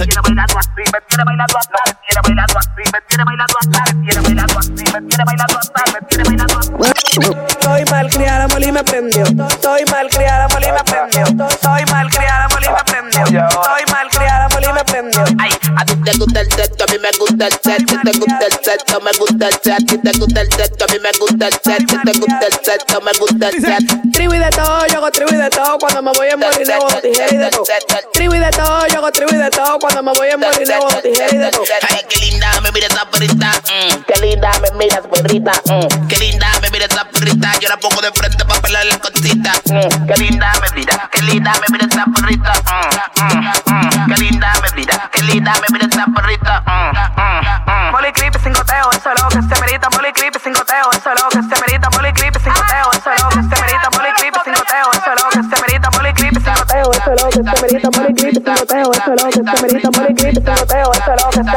me 0.00 0.06
tiene 0.06 0.20
bailando 0.22 0.58
así, 0.58 0.70
me 0.76 1.00
tiene 1.08 1.24
bailando 1.24 1.58
así, 1.58 1.68
me 1.76 1.92
tiene 2.00 2.20
bailando 2.24 2.58
así, 2.58 2.82
me 2.90 3.00
tiene 3.06 3.24
bailando 3.24 3.58
así, 3.60 3.68
me 3.70 4.00
tiene 4.00 4.22
bailando 4.24 4.58
así, 4.58 4.70
me 4.70 5.00
tiene 5.02 5.24
bailando 5.24 5.58
así, 5.58 5.70
me 5.92 6.00
tiene 6.08 6.24
bailando 6.24 6.58
así. 6.58 6.70
Soy 7.60 7.84
malcriada, 7.90 8.48
Molly 8.48 8.72
me 8.72 8.82
prendió. 8.82 9.24
Soy 9.60 9.84
malcriada, 9.90 10.48
Molly 10.48 10.68
me 10.72 10.84
prendió. 10.84 11.26
Soy 11.60 11.84
malcriada, 11.92 12.48
Molly 12.48 12.68
me 12.68 12.84
prendió. 12.84 13.50
Soy 13.50 13.84
malcriada, 13.92 14.48
Molly 14.48 14.72
me 14.72 14.84
prendió. 14.84 15.24
Ay, 15.38 15.50
a 15.76 15.84
ti 15.84 15.94
te 15.96 16.12
gusta 16.16 16.40
el 16.40 16.50
sexo, 16.50 16.84
a 16.84 16.92
mí 16.92 16.98
me 16.98 17.10
gusta 17.18 17.46
el 17.46 17.52
sexo, 17.52 17.96
te 18.02 18.12
gusta 18.18 18.46
el 18.46 18.52
sexo, 18.52 19.00
me 19.00 19.10
gusta 19.18 19.48
el 19.48 19.52
sexo, 19.52 19.74
a 19.74 19.78
ti 19.78 19.98
te 19.98 20.12
gusta 20.18 20.40
el 20.40 20.52
sexo, 20.52 20.84
a 20.84 20.92
mí 20.92 20.98
me 21.02 21.10
gusta 21.18 21.46
el 21.46 21.52
sexo, 21.52 21.96
te 22.04 22.12
gusta 22.18 22.46
el 22.46 22.52
sexo, 22.64 23.00
me 23.02 23.12
gusta 23.18 23.48
el 23.48 23.60
sexo. 23.60 23.96
Tribu 24.20 24.34
y 24.34 24.38
de 24.38 24.50
todo, 24.50 24.86
yo 24.86 24.98
hago 24.98 25.10
tribu 25.10 25.32
y 25.32 25.36
de 25.38 25.48
todo. 25.48 25.78
Cuando 25.78 26.02
me 26.02 26.12
voy 26.12 26.28
en 26.28 26.38
molineo, 26.38 26.86
tijera 27.00 27.32
y 27.32 27.38
de 27.38 27.50
todo. 27.50 27.64
Tribu 28.12 28.34
y 28.34 28.38
de 28.38 28.50
todo, 28.50 28.86
yo 28.88 28.98
hago 28.98 29.10
tribu 29.12 29.30
y 29.32 29.38
de 29.38 29.48
todo. 29.48 29.78
Cuando 29.78 30.02
me 30.02 30.12
voy 30.12 30.28
en 30.28 30.40
molineo, 30.40 30.88
tijera 31.02 31.34
y 31.34 31.38
de 31.38 31.50
todo. 31.50 31.64
Ay, 31.88 32.04
qué 32.06 32.18
linda 32.26 32.60
me 32.60 32.70
mira 32.70 32.86
esa 32.88 33.06
perrita, 33.06 33.50
mm, 33.50 34.02
qué 34.02 34.20
linda 34.20 34.50
me 34.60 34.70
mira 34.76 34.98
esa 34.98 35.08
perrita, 35.08 35.52
mm, 35.64 36.06
qué 36.06 36.16
linda 36.18 36.46
me 36.60 36.68
mira 36.68 36.84
esa 36.84 37.04
perrita, 37.06 37.58
yo 37.60 37.68
la 37.70 37.78
pongo 37.78 38.02
de 38.02 38.12
frente 38.12 38.44
pa' 38.44 38.60
pelar 38.60 38.84
la 38.84 38.98
cosita, 38.98 39.52
mm, 39.64 40.06
qué 40.06 40.16
linda 40.18 40.52
me 40.60 40.68
mira, 40.78 41.08
qué 41.10 41.22
linda 41.22 41.52
me 41.54 41.66
mira 41.70 41.86
esa 41.90 42.04
perrita, 42.14 42.52
mm, 42.60 43.24
mm, 43.24 44.04
mm, 44.04 44.14
qué 44.14 44.20
linda 44.20 44.52
me 44.60 44.68
mira, 44.76 45.10
qué 45.10 45.22
linda 45.22 45.52
me 45.54 45.66
mira 45.72 45.86
esa 45.90 46.04
perrita, 46.14 46.62
mm, 46.66 46.92
mm, 47.16 47.70
mm. 47.70 47.80
Sin 48.42 48.54
goteo, 48.54 48.90
eso 48.90 49.10
es 49.12 49.22
lo 49.22 49.28
que 49.28 49.54
se 49.54 49.60
merita. 49.60 49.90
Molly 49.90 50.12
clip 50.12 50.34
sin 50.42 50.54
goteo, 50.54 50.90
eso 50.92 51.12
es 51.12 51.22
lo 51.22 51.28
que 51.28 51.42
se 51.42 51.60
merita. 51.60 51.90
Molly 51.90 52.12
clip 52.14 52.34
sin 52.42 52.52
goteo, 52.54 52.90
eso 52.92 53.10
es 53.12 53.22
lo 53.22 53.28
que 53.28 53.54
se 53.54 53.62
merita. 53.62 53.90
Es 57.12 57.22
lo 57.22 57.28
que 57.28 57.34
se 57.34 57.42
merita. 57.42 57.88
Es 57.88 57.92
lo 57.98 58.04
que 58.04 58.10
se 58.20 58.30
merita. 58.30 58.54
Es 58.54 59.22
lo 59.22 59.30
que 59.30 59.34
se 59.34 59.46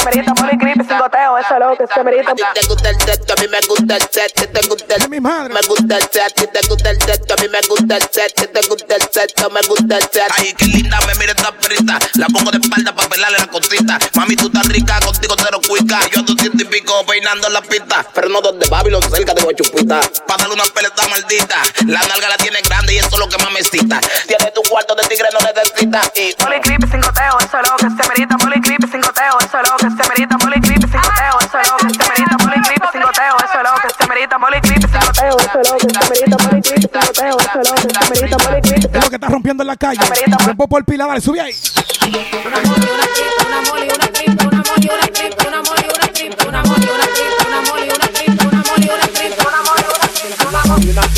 merita. 0.05 0.33
Molly 0.33 0.57
clip 0.57 0.81
sin 0.87 0.97
goteo, 0.97 1.37
eso 1.37 1.53
es 1.53 1.59
lo 1.59 1.77
que 1.77 1.85
se 1.93 2.03
merita. 2.03 2.31
A 2.31 2.35
ti 2.35 2.43
te 2.53 2.67
gusta 2.67 2.89
el 2.89 3.01
sexo, 3.01 3.33
a 3.33 3.35
mí 3.41 3.47
me 3.47 3.59
gusta 3.67 3.95
el 3.95 4.01
sexo, 4.01 4.47
te 4.47 4.67
gusta 4.67 4.95
el 4.95 5.09
mi 5.09 5.19
madre. 5.19 5.53
me 5.53 5.61
gusta 5.61 5.97
el 5.97 6.03
sexo, 6.03 6.23
a 6.23 6.29
ti 6.29 6.47
te 6.53 6.67
gusta 6.67 6.89
el 6.89 7.01
sexo, 7.01 7.33
a 7.33 7.37
mí 7.41 7.47
me 7.49 7.59
gusta 7.67 7.97
el 7.97 8.03
sexo, 8.03 8.49
te 8.49 8.61
gusta 8.67 8.95
el 8.95 9.01
sexo, 9.01 9.49
me 9.49 9.61
gusta 9.67 9.97
el 9.97 10.03
sexo. 10.03 10.33
Ay, 10.37 10.53
qué 10.57 10.65
linda 10.65 10.99
me 11.07 11.15
mira 11.15 11.33
esta 11.33 11.51
perrita, 11.51 11.99
la 12.15 12.27
pongo 12.27 12.51
de 12.51 12.57
espalda 12.57 12.95
pa' 12.95 13.09
pelarle 13.09 13.39
la 13.39 13.47
cosita. 13.47 13.99
Mami, 14.15 14.35
tú 14.35 14.47
estás 14.47 14.67
rica, 14.67 14.99
contigo 14.99 15.35
cero 15.37 15.59
cuica. 15.67 15.99
Yo 16.11 16.19
a 16.19 16.23
200 16.23 16.61
y 16.61 16.65
pico 16.65 17.05
peinando 17.05 17.49
la 17.49 17.61
pista, 17.61 18.05
pero 18.13 18.29
no 18.29 18.41
donde 18.41 18.67
Babylon, 18.67 19.01
cerca 19.01 19.33
de 19.33 19.41
Guachupita. 19.41 20.01
Pa' 20.27 20.37
darle 20.37 20.53
una 20.53 20.65
pelota 20.65 21.07
maldita, 21.07 21.61
la 21.87 21.99
nalga 21.99 22.29
la 22.29 22.37
tiene 22.37 22.61
grande 22.61 22.93
y 22.93 22.97
eso 22.97 23.09
es 23.11 23.19
lo 23.19 23.27
que 23.27 23.37
más 23.37 23.51
me 23.51 23.59
excita. 23.59 23.99
Tiene 24.27 24.51
tu 24.51 24.52
cuarto 24.73 24.95
de 24.95 25.03
tigre, 25.03 25.29
no 25.31 25.39
necesita. 25.39 26.01
Y 26.15 26.33
Molly 26.41 26.59
clip 26.61 26.81
sin 26.89 26.99
goteo, 26.99 27.37
eso 27.37 27.59
es 27.61 27.69
lo 27.69 27.75
que 27.77 27.89
se 27.93 28.09
merita. 28.09 28.37
Molly 28.37 28.59
clip 28.59 28.81
sin 28.89 29.01
goteo, 29.01 29.37
eso 29.39 29.57
es 29.61 29.69
lo 29.69 29.77
que 29.77 29.89
se 29.93 30.09
merita. 30.09 30.37
Molly 30.41 30.61
clip 30.61 30.83
sin 30.89 31.01
goteo, 31.01 31.37
eso 31.45 31.59
es 31.61 31.69
lo 31.69 31.77
que 31.77 31.93
se 31.93 32.09
merita. 32.09 32.37
Molly 32.41 32.61
clip 32.61 32.83
sin 32.91 33.01
goteo, 33.03 33.37
eso 33.37 33.53
es 33.53 33.65
lo 33.69 33.75
que 33.77 33.89
se 33.93 34.07
merita. 34.09 34.35
Sin 34.73 35.01
goteo, 35.05 35.37
eso 35.37 35.59
es 35.61 35.69
lo 35.69 35.77
que 35.77 35.89
se 35.93 36.01
merita. 36.09 36.37
Sin 36.73 37.05
goteo, 37.05 37.37
eso 37.37 37.61
es 37.61 37.69
lo 37.69 37.75
que 37.75 37.89
se 37.93 38.09
merita. 38.09 38.37
Molly 38.49 38.61
clip 38.61 38.95
Es 38.95 39.03
lo 39.03 39.09
que 39.09 39.15
está 39.15 39.27
rompiendo 39.27 39.61
en 39.61 39.67
la 39.67 39.75
calle. 39.75 39.99
De 40.47 40.55
por 40.55 40.85
pila, 40.85 41.05
dale, 41.05 41.21
sube 41.21 41.39
ahí. 41.39 41.53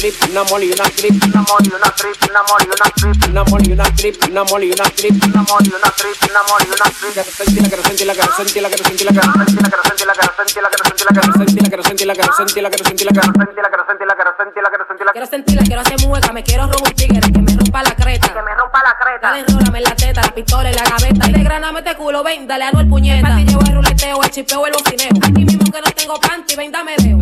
Una 0.06 0.44
moli, 0.44 0.72
una 0.72 0.84
trip, 0.84 1.18
una 1.26 1.42
moli, 1.50 1.72
una 1.74 1.90
trip, 1.90 2.30
una 2.30 2.44
moli, 2.46 2.70
una 2.70 2.90
trip, 2.94 3.26
una 3.28 3.44
moli, 3.50 3.72
una 3.72 3.90
trip, 3.90 4.24
una 4.30 4.44
moli, 4.44 4.72
una 4.72 4.84
trip, 4.86 5.24
una 5.26 5.42
moli, 5.50 5.72
una 5.74 5.90
trip, 5.98 6.30
una 6.30 6.42
moli, 6.46 6.68
una 6.70 6.86
trip. 6.94 7.16
La 7.16 7.24
que 7.24 7.32
sentí 7.32 7.56
la 7.60 7.70
que 7.70 7.82
sentí 7.82 8.06
la 8.06 8.14
que 8.14 8.22
sentí 8.22 8.60
la 8.62 8.70
que 8.70 8.78
sentí 8.78 9.04
la 9.06 9.10
que 9.10 9.18
sentí 9.18 10.06
la 10.06 10.14
que 10.14 10.22
sentí 10.38 10.62
la 10.62 10.70
que 10.70 10.78
sentí 10.78 11.26
la 11.26 11.26
que 11.26 11.34
sentí 11.34 11.56
la 11.66 11.74
que 11.74 11.82
sentí 11.82 12.06
la 12.06 12.14
que 12.14 12.24
sentí 12.24 12.62
la 12.62 12.70
que 12.70 12.78
sentí 12.78 13.06
la 13.06 13.10
que 13.10 13.24
sentí 13.26 13.62
la 13.62 13.66
que 13.66 13.82
sentí 13.82 14.06
la 14.06 14.14
que 14.14 14.22
sentí 14.38 14.62
la 14.62 14.70
que 14.70 14.78
sentí 14.86 15.04
la 15.04 15.12
que 15.12 15.14
Quiero 15.16 15.28
sentirla, 15.28 15.64
quiero 15.64 15.82
hacer 15.82 16.08
mueca, 16.08 16.34
me 16.34 16.44
quiero 16.44 16.64
robar 16.64 16.84
un 16.84 16.94
tigre 16.94 17.22
que 17.22 17.40
me 17.40 17.56
rompa 17.56 17.84
la 17.84 17.96
creta. 17.96 18.28
que 18.34 18.42
me 18.42 18.56
rompa 18.56 18.84
la 18.84 18.98
creta. 18.98 19.30
Dale, 19.30 19.40
enrólame 19.48 19.78
en 19.80 19.84
la 19.86 19.96
teta, 19.96 20.22
la 20.22 20.36
pistola 20.36 20.70
en 20.70 20.76
la 20.76 20.84
gaveta. 20.84 21.30
Y 21.30 21.34
de 21.34 21.44
grana 21.44 21.72
mete 21.72 21.96
culo, 21.96 22.24
ven, 22.24 22.48
dale 22.48 22.66
a 22.66 22.72
no 22.72 22.80
el 22.82 22.88
puñeta. 22.88 23.18
El 23.18 23.46
patilleo, 23.46 23.60
el 23.62 23.76
ruleteo, 23.76 24.24
el 24.24 24.30
chipeo, 24.30 24.66
el 24.66 24.74
bocineo. 24.74 25.10
Aquí 25.24 25.46
mismo 25.46 25.72
que 25.72 25.82
no 25.82 25.92
tengo 25.92 26.20
panty, 26.20 26.56
ven, 26.56 26.72
dame 26.72 26.96
deo. 26.98 27.15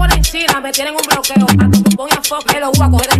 Me 0.00 0.08
la 0.08 0.16
quieren 0.16 0.16
poner 0.16 0.16
en 0.16 0.22
China, 0.22 0.60
me 0.60 0.72
tienen 0.72 0.94
un 0.94 1.02
bloqueo. 1.02 1.44
A 1.44 1.70
tu 1.70 1.82
pupón 1.82 2.08
y 2.08 2.14
me 2.52 2.60
lo 2.60 2.72
voy 2.72 2.86
a 2.86 2.90
coger. 2.90 3.10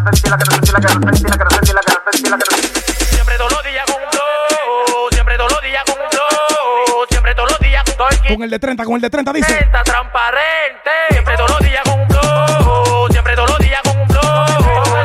sentí 0.00 0.28
la 0.28 0.36
que 0.36 0.44
sentí 0.44 0.70
la 0.70 0.80
que 0.80 0.88
sentí 0.88 1.24
la 1.24 1.36
que 1.36 1.39
sentí 8.30 8.44
el 8.44 8.50
de 8.50 8.58
30, 8.58 8.84
con 8.84 8.94
el 8.94 9.00
de 9.00 9.10
30 9.10 9.32
dice. 9.32 9.52
30 9.54 9.82
transparente. 9.82 10.90
Siempre 11.10 11.36
todos 11.36 11.50
los 11.50 11.60
días 11.60 11.82
con 11.84 12.00
un 12.00 12.08
flow. 12.08 13.08
Siempre 13.10 13.34
todos 13.34 13.50
los 13.50 13.58
días 13.58 13.80
con 13.82 14.00
un 14.00 14.08
flow. 14.08 14.46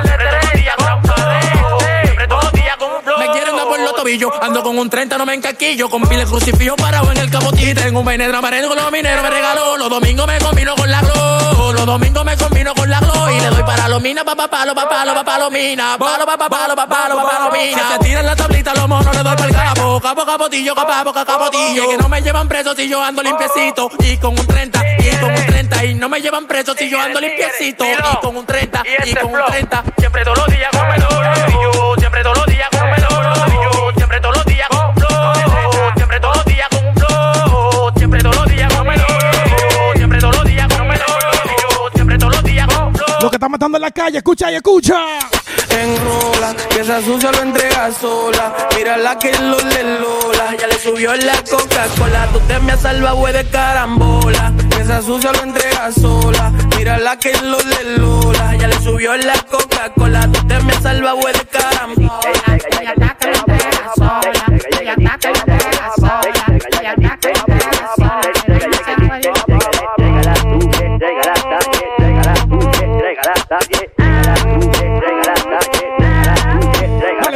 Siempre 0.04 0.28
todos 0.30 0.44
los 0.44 0.54
días 0.54 0.76
transparente. 0.78 2.04
Siempre 2.04 2.28
todos 2.28 2.44
los 2.44 2.54
días 2.54 2.78
con 2.78 2.92
un 2.94 3.02
flow. 3.04 3.20
Me 3.20 3.28
quieren 3.30 3.56
dar 3.56 3.66
por 3.66 3.80
los 3.80 3.96
tobillos. 3.96 4.32
Ando 4.42 4.64
con 4.64 4.78
un 4.78 4.90
30, 4.90 5.18
no 5.18 5.26
me 5.26 5.34
encaquillo. 5.34 5.90
Con 5.90 6.02
pile 6.04 6.26
crucifijo 6.26 6.76
parado 6.76 7.12
en 7.12 7.18
el 7.18 7.30
capotillo. 7.30 7.82
Tengo 7.82 8.00
un 8.00 8.06
vaina 8.06 8.28
transparente 8.28 8.68
con 8.68 8.78
los 8.78 8.92
mineros. 8.92 9.24
Me 9.24 9.30
regaló. 9.30 9.78
Los 9.78 9.90
domingos 9.90 10.28
me 10.28 10.38
combino 10.40 10.76
con 10.76 10.90
la 10.90 11.02
glow. 11.02 11.74
Los 11.74 11.86
domingos 11.86 12.26
me 12.26 12.38
combino 12.38 12.74
con 12.74 12.90
la 12.90 13.00
glow. 13.00 13.30
Y 13.30 13.40
le 13.40 13.50
doy 13.50 13.64
para 13.64 13.90
los 13.90 14.02
minas, 14.02 14.24
pa 14.24 14.36
pa 14.36 14.48
palo, 14.48 14.76
pa 14.76 14.88
palo, 14.88 15.14
pa 15.14 15.24
palo 15.24 15.52
mina. 15.52 15.98
Palo, 15.98 16.26
pa 16.26 16.38
pa 16.38 16.50
palo, 16.50 16.76
pa 16.76 16.88
palo, 16.88 17.16
pa 17.16 17.24
palo 17.24 17.52
mina. 17.52 17.82
Si 17.82 17.94
se 17.94 18.00
tiran 18.00 18.26
la 18.26 18.36
tablita, 18.36 18.74
los 18.74 18.88
monos 18.88 19.16
le 19.16 19.24
doy 19.24 19.36
para 19.36 19.48
el 19.48 19.55
capo. 19.76 20.00
Capo, 20.02 20.26
capotillo, 20.26 20.76
capa, 20.76 21.04
boca, 21.04 21.26
capotillo. 21.26 21.90
Que 21.90 21.98
no 21.98 22.10
me 22.10 22.22
llevan 22.22 22.48
preso 22.48 22.74
si 22.76 22.90
yo 22.90 23.04
ando 23.04 23.22
limpiecito. 23.22 23.90
Y 24.00 24.18
con 24.18 24.38
un 24.38 24.48
30, 24.48 24.82
y 25.00 25.16
con 25.18 25.32
un 25.32 25.46
30. 25.46 25.86
Y 25.86 25.96
no 25.96 26.10
me 26.10 26.22
llevan 26.22 26.48
preso 26.48 26.74
si 26.76 26.90
yo 26.90 27.00
ando 27.00 27.20
limpiecito. 27.20 27.86
Y 27.86 28.18
con 28.22 28.36
un 28.36 28.46
30, 28.46 28.84
y 29.06 29.16
con 29.16 29.34
un 29.34 29.46
30. 29.46 29.84
Siempre 29.98 30.24
todos 30.24 30.38
los 30.38 30.48
días 30.48 30.70
con 30.72 31.62
yo. 31.62 31.75
Está 43.46 43.50
matando 43.50 43.78
en 43.78 43.82
la 43.84 43.92
calle, 43.92 44.18
escucha 44.18 44.52
y 44.52 44.56
escucha. 44.56 44.96
Enrola, 45.70 46.56
que 46.70 46.82
esa 46.82 47.00
sucia 47.02 47.32
lo 47.32 47.42
entrega 47.44 47.92
sola. 47.92 48.56
Mira 48.76 48.98
la 48.98 49.20
que 49.20 49.32
lo 49.38 49.58
le 49.58 49.84
Lola. 50.00 50.56
Ya 50.60 50.68
le 50.68 50.80
subió 50.80 51.16
la 51.16 51.36
Coca-Cola. 51.44 52.28
Tú 52.34 52.40
te 52.48 52.60
me 52.60 52.72
has 52.72 52.82
salvado 52.82 53.26
de 53.28 53.46
carambola. 53.50 54.54
Que 54.72 54.82
esa 54.82 55.02
sucia 55.02 55.32
lo 55.32 55.44
entrega 55.44 55.92
sola. 55.92 56.52
Mira 56.76 56.98
la 56.98 57.18
que 57.20 57.34
lo 57.42 57.60
le 57.60 57.98
Lola. 57.98 58.56
Ya 58.56 58.68
le 58.68 58.80
subió 58.80 59.16
la 59.16 59.36
Coca-Cola. 59.44 60.28
Tú 60.32 60.48
te 60.48 60.60
me 60.62 60.74
has 60.74 60.82
salvado 60.82 61.20
de 61.20 61.46
carambola. 61.46 62.16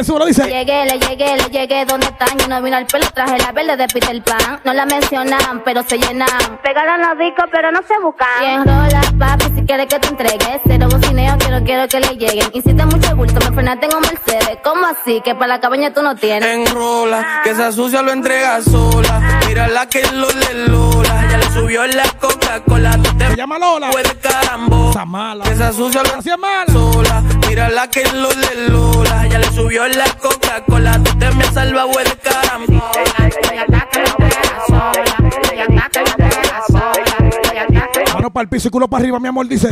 Dale, 0.00 0.06
súbelo, 0.06 0.26
dice. 0.26 0.44
Llegué, 0.44 0.86
le 0.86 0.98
llegué, 0.98 1.36
le 1.36 1.44
llegué, 1.50 1.84
¿dónde 1.84 2.06
están? 2.06 2.38
Yo 2.38 2.48
no 2.48 2.62
vino 2.62 2.74
al 2.74 2.86
pelo, 2.86 3.06
traje 3.12 3.36
la 3.36 3.52
verde 3.52 3.76
de 3.76 3.86
Peter 3.88 4.22
Pan. 4.22 4.58
No 4.64 4.72
la 4.72 4.86
mencionan, 4.86 5.62
pero 5.62 5.82
se 5.82 5.98
llenan. 5.98 6.28
Pegaron 6.62 7.00
los 7.02 7.18
discos, 7.18 7.44
pero 7.52 7.70
no 7.70 7.80
se 7.86 7.98
buscan. 8.02 8.28
Y 8.42 8.46
enrola, 8.46 9.02
papi, 9.18 9.44
si 9.54 9.66
quieres 9.66 9.86
que 9.88 9.98
te 9.98 10.08
entregue. 10.08 10.60
Cero 10.66 10.88
bocineo, 10.90 11.36
quiero, 11.38 11.64
quiero 11.64 11.88
que 11.88 12.00
le 12.00 12.16
lleguen. 12.16 12.48
Hiciste 12.54 12.86
mucho 12.86 13.14
bulto, 13.14 13.34
me 13.50 13.54
frenaste 13.54 13.86
en 13.86 13.94
un 13.94 14.00
Mercedes. 14.00 14.58
¿Cómo 14.64 14.86
así? 14.86 15.20
Que 15.20 15.34
para 15.34 15.48
la 15.48 15.60
cabaña 15.60 15.92
tú 15.92 16.02
no 16.02 16.16
tienes. 16.16 16.48
Enrola, 16.48 17.42
que 17.44 17.50
esa 17.50 17.70
sucia 17.70 18.00
lo 18.00 18.12
entrega 18.12 18.62
sola. 18.62 19.40
Mira 19.48 19.68
la 19.68 19.86
que 19.86 20.02
lo 20.12 20.28
le 20.32 20.68
Lola. 20.68 21.28
Ya 21.30 21.36
le 21.36 21.50
subió 21.50 21.86
la 21.86 22.04
Coca-Cola. 22.18 22.98
Se 23.18 23.36
llama 23.36 23.58
Lola. 23.58 23.90
Puede 23.90 24.16
carambo. 24.16 24.88
Está 24.88 25.04
mala. 25.04 25.44
Que 25.44 25.50
esa 25.50 25.72
sucia 25.72 26.02
lo 26.02 26.18
es 26.18 26.38
mala. 26.38 26.64
sola. 26.72 27.22
Mira 27.50 27.68
la 27.68 27.88
que 27.88 28.04
lo 28.12 28.30
le 28.32 28.68
Lola. 28.68 29.26
Ya 29.26 29.40
le 29.40 29.46
subió 29.46 29.88
la 29.88 30.04
Coca-Cola. 30.22 31.02
Tú 31.02 31.18
te 31.18 31.32
me 31.32 31.42
has 31.42 31.52
salvado 31.52 31.90
de 31.98 32.20
Mano 38.30 38.32
para 38.32 38.42
el 38.42 38.48
piso 38.48 38.68
y 38.68 38.70
culo 38.70 38.86
para 38.86 39.02
arriba, 39.02 39.18
mi 39.18 39.28
amor, 39.28 39.48
dice. 39.48 39.68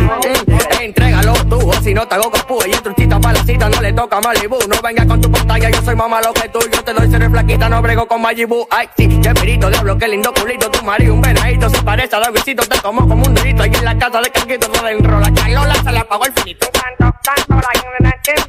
Entrégalo 0.80 1.32
tú, 1.48 1.70
o 1.70 1.72
si 1.74 1.94
no 1.94 2.06
te 2.08 2.16
hago 2.16 2.30
capú 2.30 2.58
y 2.66 2.74
otro 2.74 2.92
chito 2.94 3.20
para 3.20 3.38
la 3.38 3.44
cita, 3.44 3.68
no 3.68 3.80
le 3.80 3.92
toca 3.92 4.20
Malibu. 4.20 4.58
No 4.68 4.76
venga 4.82 5.06
con 5.06 5.20
tu 5.20 5.30
pantalla, 5.30 5.70
yo 5.70 5.82
soy 5.82 5.94
más 5.94 6.08
malo 6.08 6.32
que 6.32 6.48
tú. 6.48 6.58
Yo 6.72 6.82
te 6.82 6.92
doy 6.92 7.08
ser 7.08 7.30
flaquita, 7.30 7.68
no 7.68 7.80
brego 7.82 8.08
con 8.08 8.20
Majibu. 8.20 8.66
Ay, 8.70 8.88
sí, 8.96 9.20
cheperito, 9.20 9.70
diablo, 9.70 9.96
qué 9.96 10.08
lindo 10.08 10.32
culito. 10.34 10.70
Tu 10.70 10.84
marido, 10.84 11.14
un 11.14 11.20
venadito, 11.20 11.70
se 11.70 11.82
parece 11.82 12.16
a 12.16 12.20
Davidito. 12.20 12.62
Te 12.64 12.80
como 12.80 13.08
como 13.08 13.24
un 13.24 13.34
dedito 13.34 13.62
ahí 13.62 13.70
en 13.72 13.84
la 13.84 13.96
casa 13.96 14.20
de 14.20 14.30
Canquito. 14.30 14.68
No 14.74 14.82
le 14.82 14.92
enrola, 14.92 15.30
que 15.30 15.40
a 15.40 15.48
Lola 15.48 15.74
se 15.74 15.92
le 15.92 15.98
apagó 15.98 16.26
el 16.26 16.32
finito. 16.32 16.66
Ah, 16.74 17.72
di 18.00 18.10
que 18.24 18.47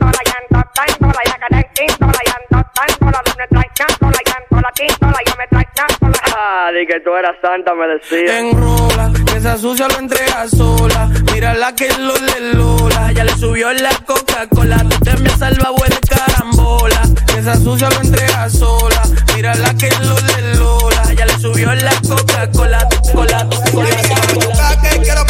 tú 7.10 7.16
eras 7.16 7.36
santa, 7.42 7.74
me 7.74 7.88
decía. 7.88 8.40
Enrola, 8.40 9.12
que 9.26 9.38
esa 9.38 9.58
sucia 9.58 9.88
lo 9.88 9.98
entrega 9.98 10.48
sola. 10.48 11.10
Mira 11.34 11.54
la 11.56 11.74
que 11.74 11.90
lo 11.98 12.14
le 12.14 12.54
Lola. 12.54 13.12
Ya 13.14 13.24
le 13.24 13.34
subió 13.34 13.74
la 13.74 13.90
Coca-Cola. 14.06 14.78
Tú 14.90 15.00
te 15.00 15.18
me 15.18 15.30
has 15.30 15.40
salvado 15.40 15.76
de 15.88 16.00
carambola. 16.08 17.02
Que 17.26 17.40
esa 17.40 17.56
sucia 17.56 17.90
lo 17.90 18.02
entrega 18.02 18.50
sola. 18.50 19.02
Mira 19.36 19.56
la 19.56 19.74
que 19.74 19.90
lo 20.02 20.16
le 20.20 20.56
Lola. 20.56 21.14
Ya 21.14 21.26
le 21.26 21.34
subió 21.40 21.74
la 21.74 21.94
Coca-Cola. 22.08 22.88
Cola, 23.14 23.48
cola, 23.72 24.02
chocar 24.40 24.82
que 24.82 25.02
quiero 25.02 25.26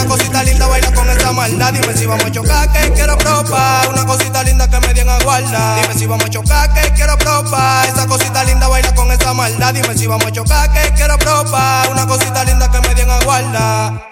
Esa 0.00 0.08
cosita 0.08 0.42
linda 0.42 0.66
baila 0.66 0.90
con 0.94 1.10
esa 1.10 1.30
maldad. 1.30 1.74
Dime 1.74 1.94
si 1.94 2.06
vamos 2.06 2.24
a 2.24 2.32
chocar 2.32 2.72
que 2.72 2.90
quiero 2.94 3.18
probar 3.18 3.86
Una 3.90 4.06
cosita 4.06 4.42
linda 4.42 4.66
que 4.66 4.80
me 4.80 4.94
den 4.94 5.06
a 5.06 5.18
guardar 5.18 5.82
Dime 5.82 5.94
si 5.94 6.06
vamos 6.06 6.24
a 6.24 6.30
chocar 6.30 6.72
que 6.72 6.90
quiero 6.94 7.18
probar 7.18 7.86
Esa 7.86 8.06
cosita 8.06 8.42
linda 8.44 8.66
baila 8.66 8.94
con 8.94 9.12
esa 9.12 9.34
maldad. 9.34 9.74
Dime 9.74 9.94
si 9.98 10.06
vamos 10.06 10.24
a 10.24 10.32
chocar 10.32 10.72
que 10.72 10.94
quiero 10.94 11.18
probar 11.18 11.90
Una 11.92 12.06
cosita 12.06 12.44
linda 12.44 12.70
que 12.70 12.80
me 12.80 12.94
den 12.94 13.10
a 13.10 13.20
guardar 13.24 14.09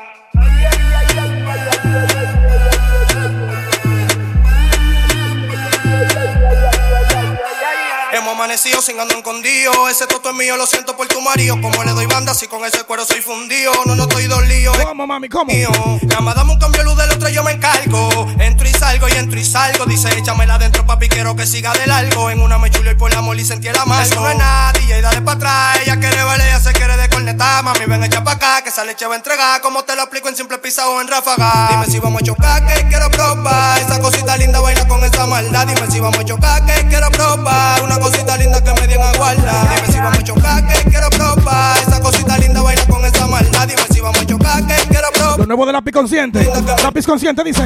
Hemos 8.29 8.41
amanecido 8.41 8.83
sin 8.83 9.01
ando 9.01 9.14
escondido. 9.14 9.88
Ese 9.88 10.07
toto 10.07 10.29
es 10.29 10.37
mío, 10.37 10.55
lo 10.59 10.67
siento 10.67 10.95
por 10.95 11.09
tu 11.09 11.19
marido. 11.23 11.59
Como 11.62 11.83
le 11.83 11.93
doy 11.93 12.05
banda, 12.05 12.35
si 12.35 12.47
con 12.47 12.62
ese 12.62 12.85
cuero 12.85 13.07
soy 13.07 13.23
fundido. 13.23 13.73
No, 13.87 13.97
no 13.97 14.03
estoy 14.03 14.27
dolido. 14.27 14.75
¿Cómo, 14.85 15.07
mami? 15.07 15.31
¿Cómo? 15.31 15.51
Cama, 16.11 16.35
dame 16.35 16.53
un 16.53 16.59
cambio 16.59 16.83
de 16.83 16.88
luz 16.91 16.99
del 16.99 17.11
otro, 17.11 17.31
yo 17.31 17.43
me 17.43 17.53
encargo. 17.53 18.29
Entro 18.38 18.69
y 18.69 18.73
salgo 18.75 19.09
y 19.09 19.12
entro 19.12 19.38
y 19.38 19.38
salgo. 19.49 19.87
Dice, 19.87 20.09
échamela 20.17 20.55
adentro, 20.55 20.87
papi, 20.87 21.09
quiero 21.09 21.35
que 21.35 21.47
siga 21.47 21.73
de 21.73 21.87
largo. 21.87 22.31
En 22.31 22.41
una 22.41 22.59
me 22.59 22.71
chulo 22.71 22.91
y 22.91 22.95
por 22.95 23.13
la 23.13 23.21
moli 23.21 23.45
sentí 23.45 23.69
el 23.69 23.77
amargo. 23.77 24.03
Eso 24.03 24.21
no 24.21 24.29
es 24.29 24.37
nada, 24.37 24.73
DJ, 24.73 25.01
dale 25.01 25.23
pa' 25.23 25.33
atrás. 25.33 25.81
Ella 25.83 25.99
quiere 25.99 26.23
bailar, 26.23 26.47
ella 26.47 26.61
se 26.61 26.73
quiere 26.73 26.97
de 26.97 27.09
cornetar. 27.09 27.65
Mami, 27.65 27.87
ven, 27.87 28.05
echa 28.05 28.23
pa' 28.23 28.33
acá, 28.33 28.63
que 28.63 28.69
esa 28.69 28.85
leche 28.85 29.07
va 29.07 29.15
a 29.15 29.17
entregar. 29.17 29.61
Como 29.61 29.83
te 29.85 29.97
lo 29.97 30.03
explico 30.03 30.29
en 30.29 30.37
simple 30.37 30.59
pizza 30.59 30.89
o 30.89 31.01
en 31.01 31.09
ráfaga. 31.09 31.69
Dime 31.71 31.87
si 31.87 31.99
vamos 31.99 32.23
a 32.23 32.25
chocar, 32.25 32.67
que 32.67 32.87
quiero 32.89 33.11
probar. 33.11 33.81
Esa 33.81 33.99
cosita 34.01 34.37
linda 34.37 34.61
baila 34.61 34.87
con 34.87 35.03
esa 35.05 35.27
maldad. 35.27 35.67
Dime 35.67 35.91
si 35.91 36.01
vamos 36.01 36.19
a 36.19 36.25
chocar, 36.25 36.65
que 36.67 36.87
quiero 36.89 37.11
probar. 37.11 37.83
Una 37.83 37.99
cosita 37.99 38.37
linda 38.37 38.63
que 38.63 38.73
me 38.75 38.87
den 38.87 39.03
a 39.03 39.13
guardar. 39.17 39.75
Dime 39.75 39.93
si 39.93 39.99
vamos 39.99 40.19
a 40.19 40.23
chocar, 40.23 40.67
que 40.67 40.91
quiero 40.91 41.11
probar. 41.11 41.79
Esa 41.79 42.01
cosita 42.01 42.39
linda 42.39 42.63
baila 42.63 42.87
con 42.87 43.05
esa 43.05 43.27
maldad. 43.27 43.67
Dime 43.67 43.83
si 43.91 44.01
vamos 44.01 44.21
a 44.21 44.27
chocar, 44.27 44.67
que 44.67 44.75
quiero 44.89 45.09
probar. 45.13 45.39
Lo 45.39 45.47
nuevo 45.47 45.67
de 45.67 45.73
lápiz 45.73 45.93
consciente. 45.93 46.51
Lápiz 46.83 47.07
consciente 47.07 47.43
dice. 47.45 47.63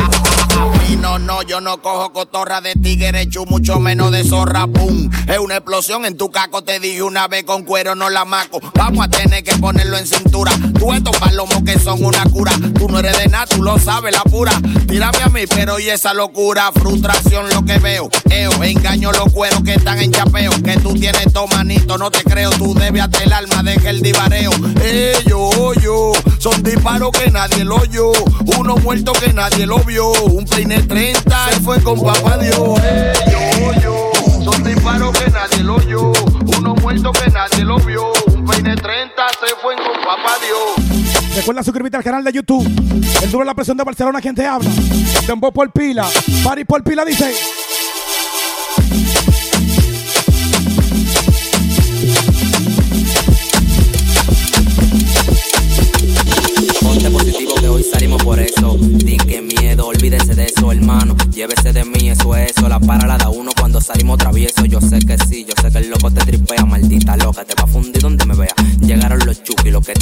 Y 0.89 0.97
no, 0.97 1.19
no, 1.19 1.43
yo 1.43 1.61
no 1.61 1.72
cojo 1.79 2.13
cotorra 2.13 2.61
de 2.61 2.75
tigre, 2.75 3.29
chu, 3.29 3.47
mucho 3.47 3.81
menos 3.81 4.11
de 4.13 4.25
zorra, 4.25 4.67
pum. 4.67 5.11
Es 5.29 5.39
una 5.39 5.57
explosión 5.57 6.05
en 6.05 6.17
tu 6.17 6.31
caco, 6.31 6.63
te 6.63 6.81
dije 6.81 7.03
una 7.03 7.29
vez 7.29 7.45
con 7.45 7.63
cuero, 7.65 7.95
no 7.95 8.11
la 8.11 8.25
maco. 8.25 8.61
Vamos 8.75 9.07
a 9.07 9.09
tener 9.09 9.43
que 9.45 9.55
ponerlo 9.57 9.97
en 9.97 10.07
cintura. 10.07 10.53
Tú 10.79 10.93
estos 10.93 11.17
palomos 11.17 11.63
que 11.65 11.79
son 11.79 12.05
una 12.05 12.25
cura. 12.25 12.53
Tú 12.79 12.89
no 12.89 12.99
eres 12.99 13.17
de 13.19 13.29
nada, 13.29 13.47
tú 13.47 13.63
lo 13.63 13.79
sabes, 13.79 14.13
la 14.13 14.23
pura. 14.23 14.53
Tírame 14.89 15.19
a 15.23 15.29
mí, 15.29 15.43
pero 15.49 15.79
y 15.79 15.89
esa 15.89 16.13
locura, 16.15 16.71
frustración 16.73 17.49
lo 17.51 17.65
que 17.65 17.79
veo. 17.79 18.11
Eo, 18.31 18.63
engaño 18.63 19.13
los 19.13 19.33
cueros 19.33 19.63
que 19.63 19.75
están 19.75 20.01
en 20.01 20.13
chapeo. 20.13 20.51
Que 20.63 20.77
tú 20.77 20.95
tienes 20.95 21.33
todo 21.33 21.47
manito, 21.47 21.97
no 21.99 22.11
te 22.11 22.23
creo. 22.25 22.51
Tú 22.51 22.75
debes 22.75 23.03
hasta 23.03 23.23
el 23.23 23.33
alma, 23.33 23.63
deja 23.63 23.91
el 23.91 24.03
divareo. 24.03 24.51
Ellos, 24.83 25.77
yo, 25.83 26.13
son 26.39 26.63
disparos 26.63 27.11
que 27.13 27.31
nadie 27.31 27.65
lo 27.65 27.77
oyó. 27.77 28.13
Uno 28.59 28.77
muerto 28.77 29.13
que 29.13 29.33
nadie 29.33 29.67
lo 29.67 29.79
vio. 29.79 30.11
Un 30.25 30.45
peine 30.45 30.83
30 30.83 31.49
se 31.51 31.61
fue 31.63 31.81
con 31.83 32.01
papá 32.01 32.39
Dios. 32.39 32.59
Ellos, 32.85 33.83
yo, 33.83 34.11
son 34.43 34.65
disparos 34.65 35.19
que 35.19 35.31
nadie 35.31 35.63
lo 35.63 35.77
oyó. 35.77 36.13
Uno 36.59 36.75
muerto 36.77 37.13
que 37.13 37.31
nadie 37.31 37.65
lo 37.65 37.79
vio. 37.79 38.13
Un 38.35 38.45
peine 38.45 38.75
30 38.75 39.23
se 39.29 39.55
fue 39.61 39.77
con 39.77 39.95
papá 40.05 40.33
Dios. 40.41 41.37
Recuerda 41.37 41.63
suscribirte 41.63 41.97
al 41.97 42.05
canal 42.05 42.25
de 42.25 42.33
YouTube. 42.33 42.67
El 43.23 43.31
duro 43.31 43.41
de 43.41 43.47
la 43.47 43.55
presión 43.55 43.77
de 43.77 43.85
Barcelona, 43.85 44.21
quien 44.21 44.35
te 44.35 44.47
habla. 44.47 44.71
Dembow 45.27 45.53
por 45.53 45.71
pila. 45.71 46.07
Party 46.45 46.65
por 46.65 46.83
pila 46.83 47.05
dice. 47.05 47.33
Salimos 58.03 58.25
por 58.25 58.41
eso. 58.41 58.77
Din 58.81 59.19
que 59.19 59.41
miedo, 59.41 59.87
olvídese 59.87 60.35
de 60.35 60.47
eso, 60.47 60.73
hermano. 60.73 61.17
Llévese 61.31 61.73
de 61.73 61.85
mí, 61.85 62.11
eso 62.11 62.35
es 62.35 62.51
eso. 62.51 62.69
La 62.69 62.81
para 62.81 63.07
la 63.07 63.17
da 63.17 63.29
uno 63.29 63.53
cuando 63.57 63.81
salimos 63.81 64.19
travieso. 64.19 64.65
Yo 64.65 64.81
sé 64.81 64.99
que 64.99 65.17
sí, 65.19 65.47
yo 65.49 65.55
sé 65.63 65.71
que 65.71 65.79
el 65.79 65.89
loco 65.89 66.11
te 66.11 66.21
tripea, 66.25 66.65
maldita 66.65 67.17
loca. 67.17 67.45
Te 67.45 67.55
va 67.55 67.63
a 67.63 67.67
fundir 67.69 68.03
donde 68.03 68.27
me 68.27 68.35
vea. 68.35 68.55
Llegaron 68.81 69.21
los 69.25 69.45
chuki, 69.45 69.71
los 69.71 69.87
que 69.87 69.93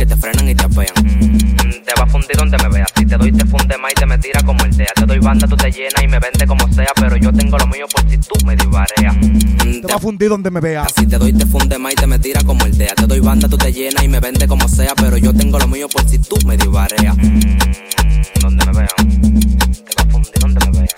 que 0.00 0.06
te 0.06 0.16
frenan 0.16 0.48
y 0.48 0.54
te 0.54 0.64
apean. 0.64 0.94
Mm, 1.02 1.84
te 1.84 1.92
va 1.98 2.04
a 2.04 2.06
fundir 2.06 2.36
donde 2.36 2.56
me 2.56 2.68
veas. 2.68 2.88
Si 2.96 3.04
te 3.04 3.16
doy, 3.16 3.32
te 3.32 3.44
funde 3.44 3.76
más 3.76 3.92
y 3.92 3.94
te 3.94 4.06
me 4.06 4.18
tira 4.18 4.42
como 4.42 4.64
el 4.64 4.76
DEA. 4.76 4.92
Te 4.94 5.04
doy 5.04 5.18
banda, 5.18 5.46
tú 5.46 5.56
te 5.56 5.70
llenas 5.70 6.02
y 6.02 6.08
me 6.08 6.18
vende 6.18 6.46
como 6.46 6.72
sea. 6.72 6.92
Pero 6.96 7.16
yo 7.16 7.32
tengo 7.32 7.58
lo 7.58 7.66
mío 7.66 7.86
por 7.92 8.08
si 8.08 8.16
tú 8.18 8.34
me 8.46 8.56
divareas. 8.56 9.16
Te 9.18 9.86
va 9.86 9.96
a 9.96 9.98
fundir 9.98 10.28
donde 10.30 10.50
me 10.50 10.60
veas. 10.60 10.92
Si 10.96 11.06
te 11.06 11.18
doy, 11.18 11.32
te 11.32 11.44
funde 11.46 11.78
más 11.78 11.92
y 11.92 11.96
te 11.96 12.06
me 12.06 12.18
tira 12.18 12.42
como 12.44 12.64
el 12.64 12.76
DEA. 12.76 12.94
Te 12.94 13.06
doy 13.06 13.20
banda, 13.20 13.48
tú 13.48 13.58
te 13.58 13.72
llenas 13.72 14.02
y 14.02 14.08
me 14.08 14.20
vende 14.20 14.46
como 14.48 14.68
sea. 14.68 14.94
Pero 14.96 15.16
yo 15.18 15.34
tengo 15.34 15.58
lo 15.58 15.68
mío 15.68 15.86
por 15.88 16.08
si 16.08 16.18
tú 16.18 16.29
me 16.46 16.56
divareas. 16.56 17.16
Mm, 17.16 17.58
donde 18.40 18.64
me 18.66 18.72
vean. 18.72 18.88
Te 19.84 19.92
va 19.96 20.02
a 20.02 20.10
fundir 20.10 20.38
donde 20.40 20.60
me 20.66 20.70
veas. 20.78 20.94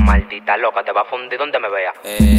Maldita 0.00 0.56
loca, 0.56 0.84
te 0.84 0.92
va 0.92 1.00
a 1.00 1.04
fundir 1.04 1.38
donde 1.38 1.58
me 1.58 1.68
vea. 1.68 1.92
Eh, 2.04 2.35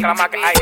clama 0.00 0.28
que 0.28 0.36
hay. 0.38 0.57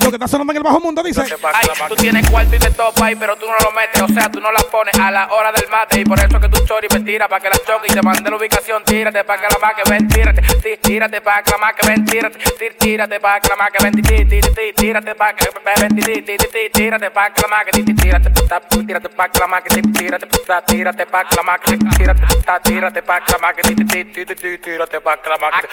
Lo 0.00 0.10
que 0.10 0.16
está 0.16 0.28
sonando 0.28 0.52
en 0.52 0.56
el 0.58 0.62
bajo 0.62 0.80
mundo 0.80 1.02
dice. 1.02 1.22
Ay, 1.22 1.68
tú 1.88 1.96
tienes 1.96 2.28
cuarto 2.30 2.54
y 2.56 2.58
te 2.58 2.70
topa 2.70 3.06
ahí, 3.06 3.16
pero 3.16 3.36
tú 3.36 3.46
no 3.46 3.56
lo 3.64 3.72
metes, 3.72 4.02
o 4.02 4.08
sea, 4.08 4.30
tú 4.30 4.40
no 4.40 4.50
la 4.52 4.60
pones 4.70 4.94
a 4.98 5.10
la 5.10 5.28
hora 5.32 5.52
del 5.52 5.68
mate. 5.70 6.00
Y 6.00 6.04
por 6.04 6.18
eso 6.18 6.40
que 6.40 6.48
tu 6.48 6.64
chori 6.66 6.88
me 6.92 7.00
tira 7.00 7.28
para 7.28 7.40
que 7.40 7.48
la 7.48 7.56
choque 7.56 7.88
y 7.88 7.92
te 7.92 8.02
mande 8.02 8.30
la 8.30 8.36
ubicación. 8.36 8.82
Tírate 8.84 9.24
para 9.24 9.40
que 9.40 9.54
la 9.54 9.58
maque 9.60 9.82
ven, 9.88 10.08
tírate. 10.08 10.42
Sí, 10.62 10.78
Tírate 10.82 11.20
para 11.20 11.42
que 11.42 11.50
la 11.50 11.58
maque 11.58 11.86
ven, 11.86 12.04
tírate. 12.04 12.38
Sí, 12.58 12.66
Tírate 12.78 13.20
para 13.20 13.40
que 13.40 13.48
la 13.48 13.80
ven, 13.82 13.92
tí, 14.02 14.02
tí, 14.02 14.40
tí, 14.40 14.72
tírate 14.76 15.14
para 15.14 15.34
que 15.34 15.48
ven, 15.80 15.96
tí, 15.96 16.02
tí, 16.02 16.22
tí, 16.22 16.36
tí, 16.36 16.70
tírate 16.72 17.10
para 17.10 17.32
que 17.32 17.42
la 17.42 17.64
tí, 17.72 17.82
tí, 17.82 17.94
tírate, 17.94 18.30
puta, 18.30 18.60
tírate 18.60 19.08
para 19.08 19.32
que 19.32 19.40
la 19.40 19.46
maque, 19.46 19.68
tí, 19.70 19.82
tírate, 19.92 20.26
puta, 20.26 20.62
tírate 20.62 21.06
para 21.06 21.28
que 21.28 21.36
la 21.36 21.42
maque, 21.42 21.76
tí, 21.76 21.88
tírate, 21.96 22.22
tírate 22.62 23.02
para 23.02 23.24
que 23.24 23.32
la 23.32 23.38
maque, 23.38 23.62
tí, 23.62 23.74
tí, 23.74 23.84
tí, 24.04 24.24
tí, 24.24 24.34
tí, 24.34 24.58
tírate 24.58 25.00
para 25.00 25.22
que 25.22 25.28
la 25.28 25.36
maque. 25.38 25.68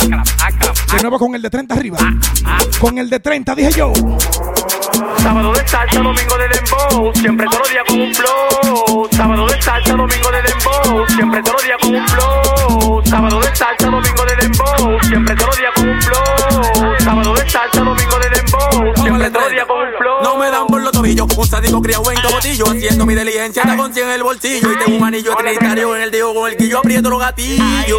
De 0.00 1.00
nuevo 1.00 1.18
con 1.18 1.34
el 1.34 1.42
de 1.42 1.50
30 1.50 1.74
arriba. 1.74 1.98
Con 2.78 2.98
el 2.98 3.08
de 3.08 3.20
30, 3.20 3.54
dije 3.54 3.70
yo. 3.72 3.92
Sábado 5.18 5.52
de 5.52 5.66
salsa, 5.66 6.00
domingo 6.00 6.36
de 6.38 6.48
dembow, 6.48 7.12
siempre 7.14 7.46
todos 7.46 7.60
los 7.60 7.70
días 7.70 7.84
con 7.86 8.00
un 8.00 8.14
flow. 8.14 9.08
Sábado 9.12 9.46
de 9.46 9.62
salsa, 9.62 9.92
domingo 9.94 10.30
de 10.30 10.42
dembow, 10.42 11.06
siempre 11.08 11.42
todos 11.42 11.56
los 11.56 11.64
días 11.64 11.78
con 11.80 11.94
un 11.94 12.08
flow. 12.08 13.02
Sábado 13.04 13.40
de 13.40 13.56
salsa, 13.56 13.90
domingo 13.90 14.24
de 14.24 14.36
dembow, 14.36 15.00
siempre 15.02 15.34
todos 15.34 15.48
los 15.48 15.58
días 15.58 15.72
con 15.74 15.88
un 15.88 16.02
flow. 16.02 16.94
Sábado 17.00 17.34
de 17.34 17.50
salsa, 17.50 17.80
domingo 17.80 18.18
de 18.18 18.30
dembow, 18.30 18.94
siempre 19.02 19.30
todos 19.30 19.44
los 19.44 19.52
días 19.52 19.66
con 19.66 19.78
un 19.80 19.94
flow. 19.98 20.22
No 20.22 20.36
me 20.38 20.50
dan 20.50 20.66
por 20.66 20.82
los 20.82 20.92
tobillos, 20.92 21.26
un 21.36 21.46
sádico 21.46 21.82
criado 21.82 22.10
en 22.10 22.20
cobotillo, 22.20 22.64
haciendo 22.70 23.06
mi 23.06 23.14
diligencia, 23.14 23.64
la 23.64 23.76
con 23.76 23.92
100 23.92 24.06
en 24.06 24.12
el 24.14 24.22
bolsillo. 24.22 24.72
Y 24.72 24.84
tengo 24.84 24.98
un 24.98 25.04
anillo 25.04 25.34
trinitario 25.36 25.96
en 25.96 26.02
el 26.02 26.10
dedo 26.10 26.34
con 26.34 26.50
el 26.50 26.56
que 26.56 26.68
yo 26.68 26.78
aprieto 26.78 27.10
los 27.10 27.20
gatillos. 27.20 27.98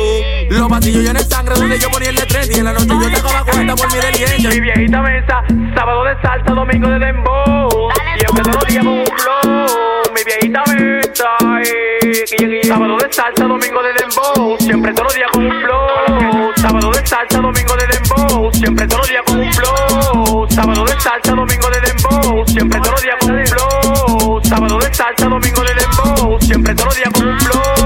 Los 0.50 0.70
pasillos 0.70 1.04
llenos 1.04 1.28
de 1.28 1.36
sangre 1.36 1.56
donde 1.56 1.80
yo 1.80 1.87
ponía 1.90 2.10
el 2.10 2.16
de 2.16 2.26
30 2.26 2.56
y 2.56 2.60
en 2.60 2.66
la 2.66 2.74
noche 2.74 2.88
yo 2.88 3.10
sacaba 3.10 3.44
cuenta 3.44 3.76
por 3.76 3.92
mi 3.92 4.00
diligencia. 4.00 4.50
Mi 4.50 4.60
viejita 4.60 5.02
mesa, 5.02 5.44
sábado 5.76 6.04
de 6.04 6.22
salsa, 6.22 6.54
domingo 6.54 6.90
de 6.90 7.00
dembow, 7.00 7.90
siempre 8.18 8.44
todos 8.44 8.56
los 8.56 8.68
días 8.68 8.84
con 8.84 8.94
un 8.94 9.06
flow. 9.06 10.14
Mi 10.16 10.24
viejita 10.24 10.64
mesa, 10.74 11.30
eh, 11.64 12.62
sábado 12.64 12.98
de 12.98 13.14
salsa, 13.14 13.44
domingo 13.46 13.82
de 13.84 13.94
dembow, 13.94 14.58
siempre 14.60 14.94
todos 14.94 15.06
los 15.06 15.16
días 15.16 15.30
con 15.32 15.46
un 15.46 15.62
flow. 15.62 16.54
Sábado 16.58 16.92
de 16.92 17.06
salsa, 17.06 17.40
domingo 17.40 17.76
de 17.76 17.88
dembow, 17.88 18.54
siempre 18.54 18.88
todos 18.88 19.02
los 19.02 19.10
días 19.10 19.24
con 19.26 19.40
un 19.40 19.54
flow. 19.54 20.48
Sábado 20.50 20.86
de 20.86 21.00
salsa, 21.00 21.32
domingo 21.36 21.70
de 21.70 21.82
dembow, 21.82 22.48
siempre 22.48 22.80
todos 22.80 22.92
los 22.92 23.02
días 23.04 23.16
con 23.20 23.32
un 23.32 23.46
flow. 23.46 24.42
Sábado 24.44 24.80
de 24.80 24.94
salsa, 24.94 25.26
domingo 25.28 25.62
de 25.64 25.74
dembow, 25.76 26.42
siempre 26.42 26.76
todos 26.76 26.88
los 26.88 26.96
días 26.98 27.14
con 27.14 27.28
un 27.28 27.40
flow. 27.40 27.77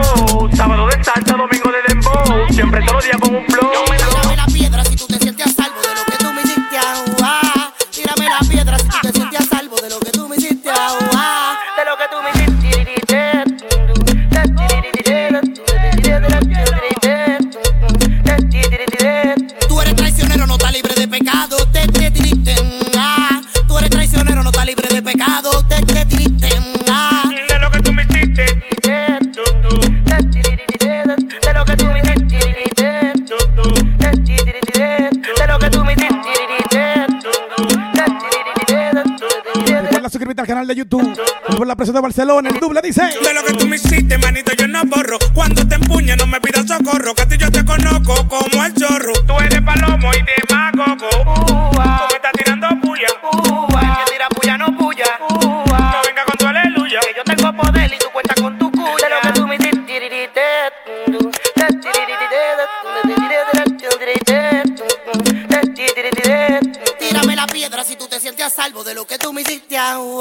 Canal 40.51 40.67
de 40.67 40.75
YouTube. 40.75 41.17
Por 41.55 41.65
la 41.65 41.77
presión 41.77 41.95
de 41.95 42.01
Barcelona, 42.01 42.49
el 42.49 42.59
doble 42.59 42.81
dice. 42.83 43.03
De 43.03 43.33
lo 43.33 43.41
que 43.45 43.53
tú 43.53 43.67
me 43.67 43.77
hiciste, 43.77 44.17
manito, 44.17 44.51
yo 44.53 44.67
no 44.67 44.83
borro. 44.83 45.17
Cuando 45.33 45.65
te 45.65 45.75
empuña, 45.75 46.17
no 46.17 46.27
me 46.27 46.41
pidas 46.41 46.67
socorro. 46.67 47.13
Que 47.15 47.21
a 47.21 47.27
ti 47.27 47.37
yo 47.37 47.49
te 47.49 47.63
conozco 47.63 48.27
como 48.27 48.65
el 48.65 48.73
chorro. 48.73 49.13
Tú 49.25 49.33
eres 49.39 49.61
palomo 49.61 50.11
y 50.13 50.17
de 50.17 50.53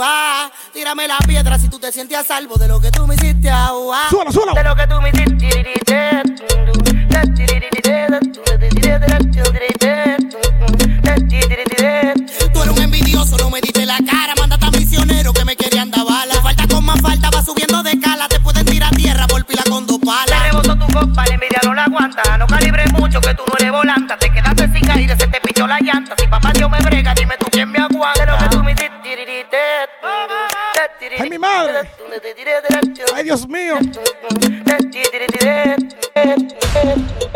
ah. 0.03 0.51
Tírame 0.73 1.07
la 1.09 1.19
piedra 1.19 1.59
si 1.59 1.69
tú 1.69 1.79
te 1.79 1.93
sientes 1.93 2.17
a 2.19 2.25
salvo 2.25 2.57
de 2.57 2.69
lo 2.69 2.81
que 2.81 2.91
tú 2.91 3.07
me 3.07 3.15
hiciste. 3.15 3.51
ah. 3.51 3.71
Suelo, 4.11 4.33
suelo. 4.33 4.55
De 4.55 4.65
lo 4.65 4.75
que 4.75 4.87
tú 4.87 5.01
me 5.01 5.11
hiciste. 5.11 6.23
Tú 12.53 12.63
eres 12.63 12.77
un 12.77 12.83
envidioso, 12.83 13.37
no 13.39 13.51
me 13.51 13.61
diste 13.61 13.85
la 13.87 13.99
cara. 13.99 14.35
Mándate 14.39 14.67
a 14.67 14.71
misionero 14.71 15.33
que 15.33 15.45
me 15.45 15.57
querían 15.57 15.91
dar 15.91 16.05
bala. 16.05 16.35
Falta 16.43 16.67
con 16.69 16.85
más 16.85 17.01
falta, 17.01 17.31
va 17.31 17.43
subiendo 17.43 17.83
de 17.83 17.99
cala. 18.01 18.29
Te 18.29 18.41
pueden 18.41 18.65
tirar 18.67 18.93
a 18.93 18.97
tierra 18.97 19.27
por 19.27 19.45
pila 19.45 19.63
con 19.69 19.87
dos 19.87 19.99
palas. 19.99 20.29
Le 20.29 20.51
rebotó 20.51 20.77
tu 20.79 20.87
copa, 20.93 21.25
la 21.27 21.35
envidia 21.35 21.61
no 21.65 21.75
la 21.75 21.85
aguanta. 21.85 22.39
No 22.39 22.47
calibres 22.47 22.93
mucho 22.93 23.21
que 23.21 23.35
tú 23.35 23.43
no 23.47 23.55
eres 23.59 23.73
volanta. 23.73 24.17
Te 24.19 24.31
quedaste 24.33 24.73
sin 24.73 24.87
caída, 24.87 25.17
se 25.17 25.27
te 25.27 25.41
pichó 25.41 25.67
la 25.67 25.79
llanta. 25.81 26.15
Si 26.19 26.27
papá 26.27 26.53
Dios 26.53 26.71
me 26.71 26.79
brega, 26.79 27.15
dime 27.15 27.35
tú 27.39 27.47
quién 27.51 27.71
me 27.71 27.79
aguanta. 27.79 28.40
¡Ay, 31.19 31.31
mi 31.31 31.39
madre! 31.39 31.89
¡Ay, 33.15 33.25
Dios 33.25 33.47
mío! 33.49 33.79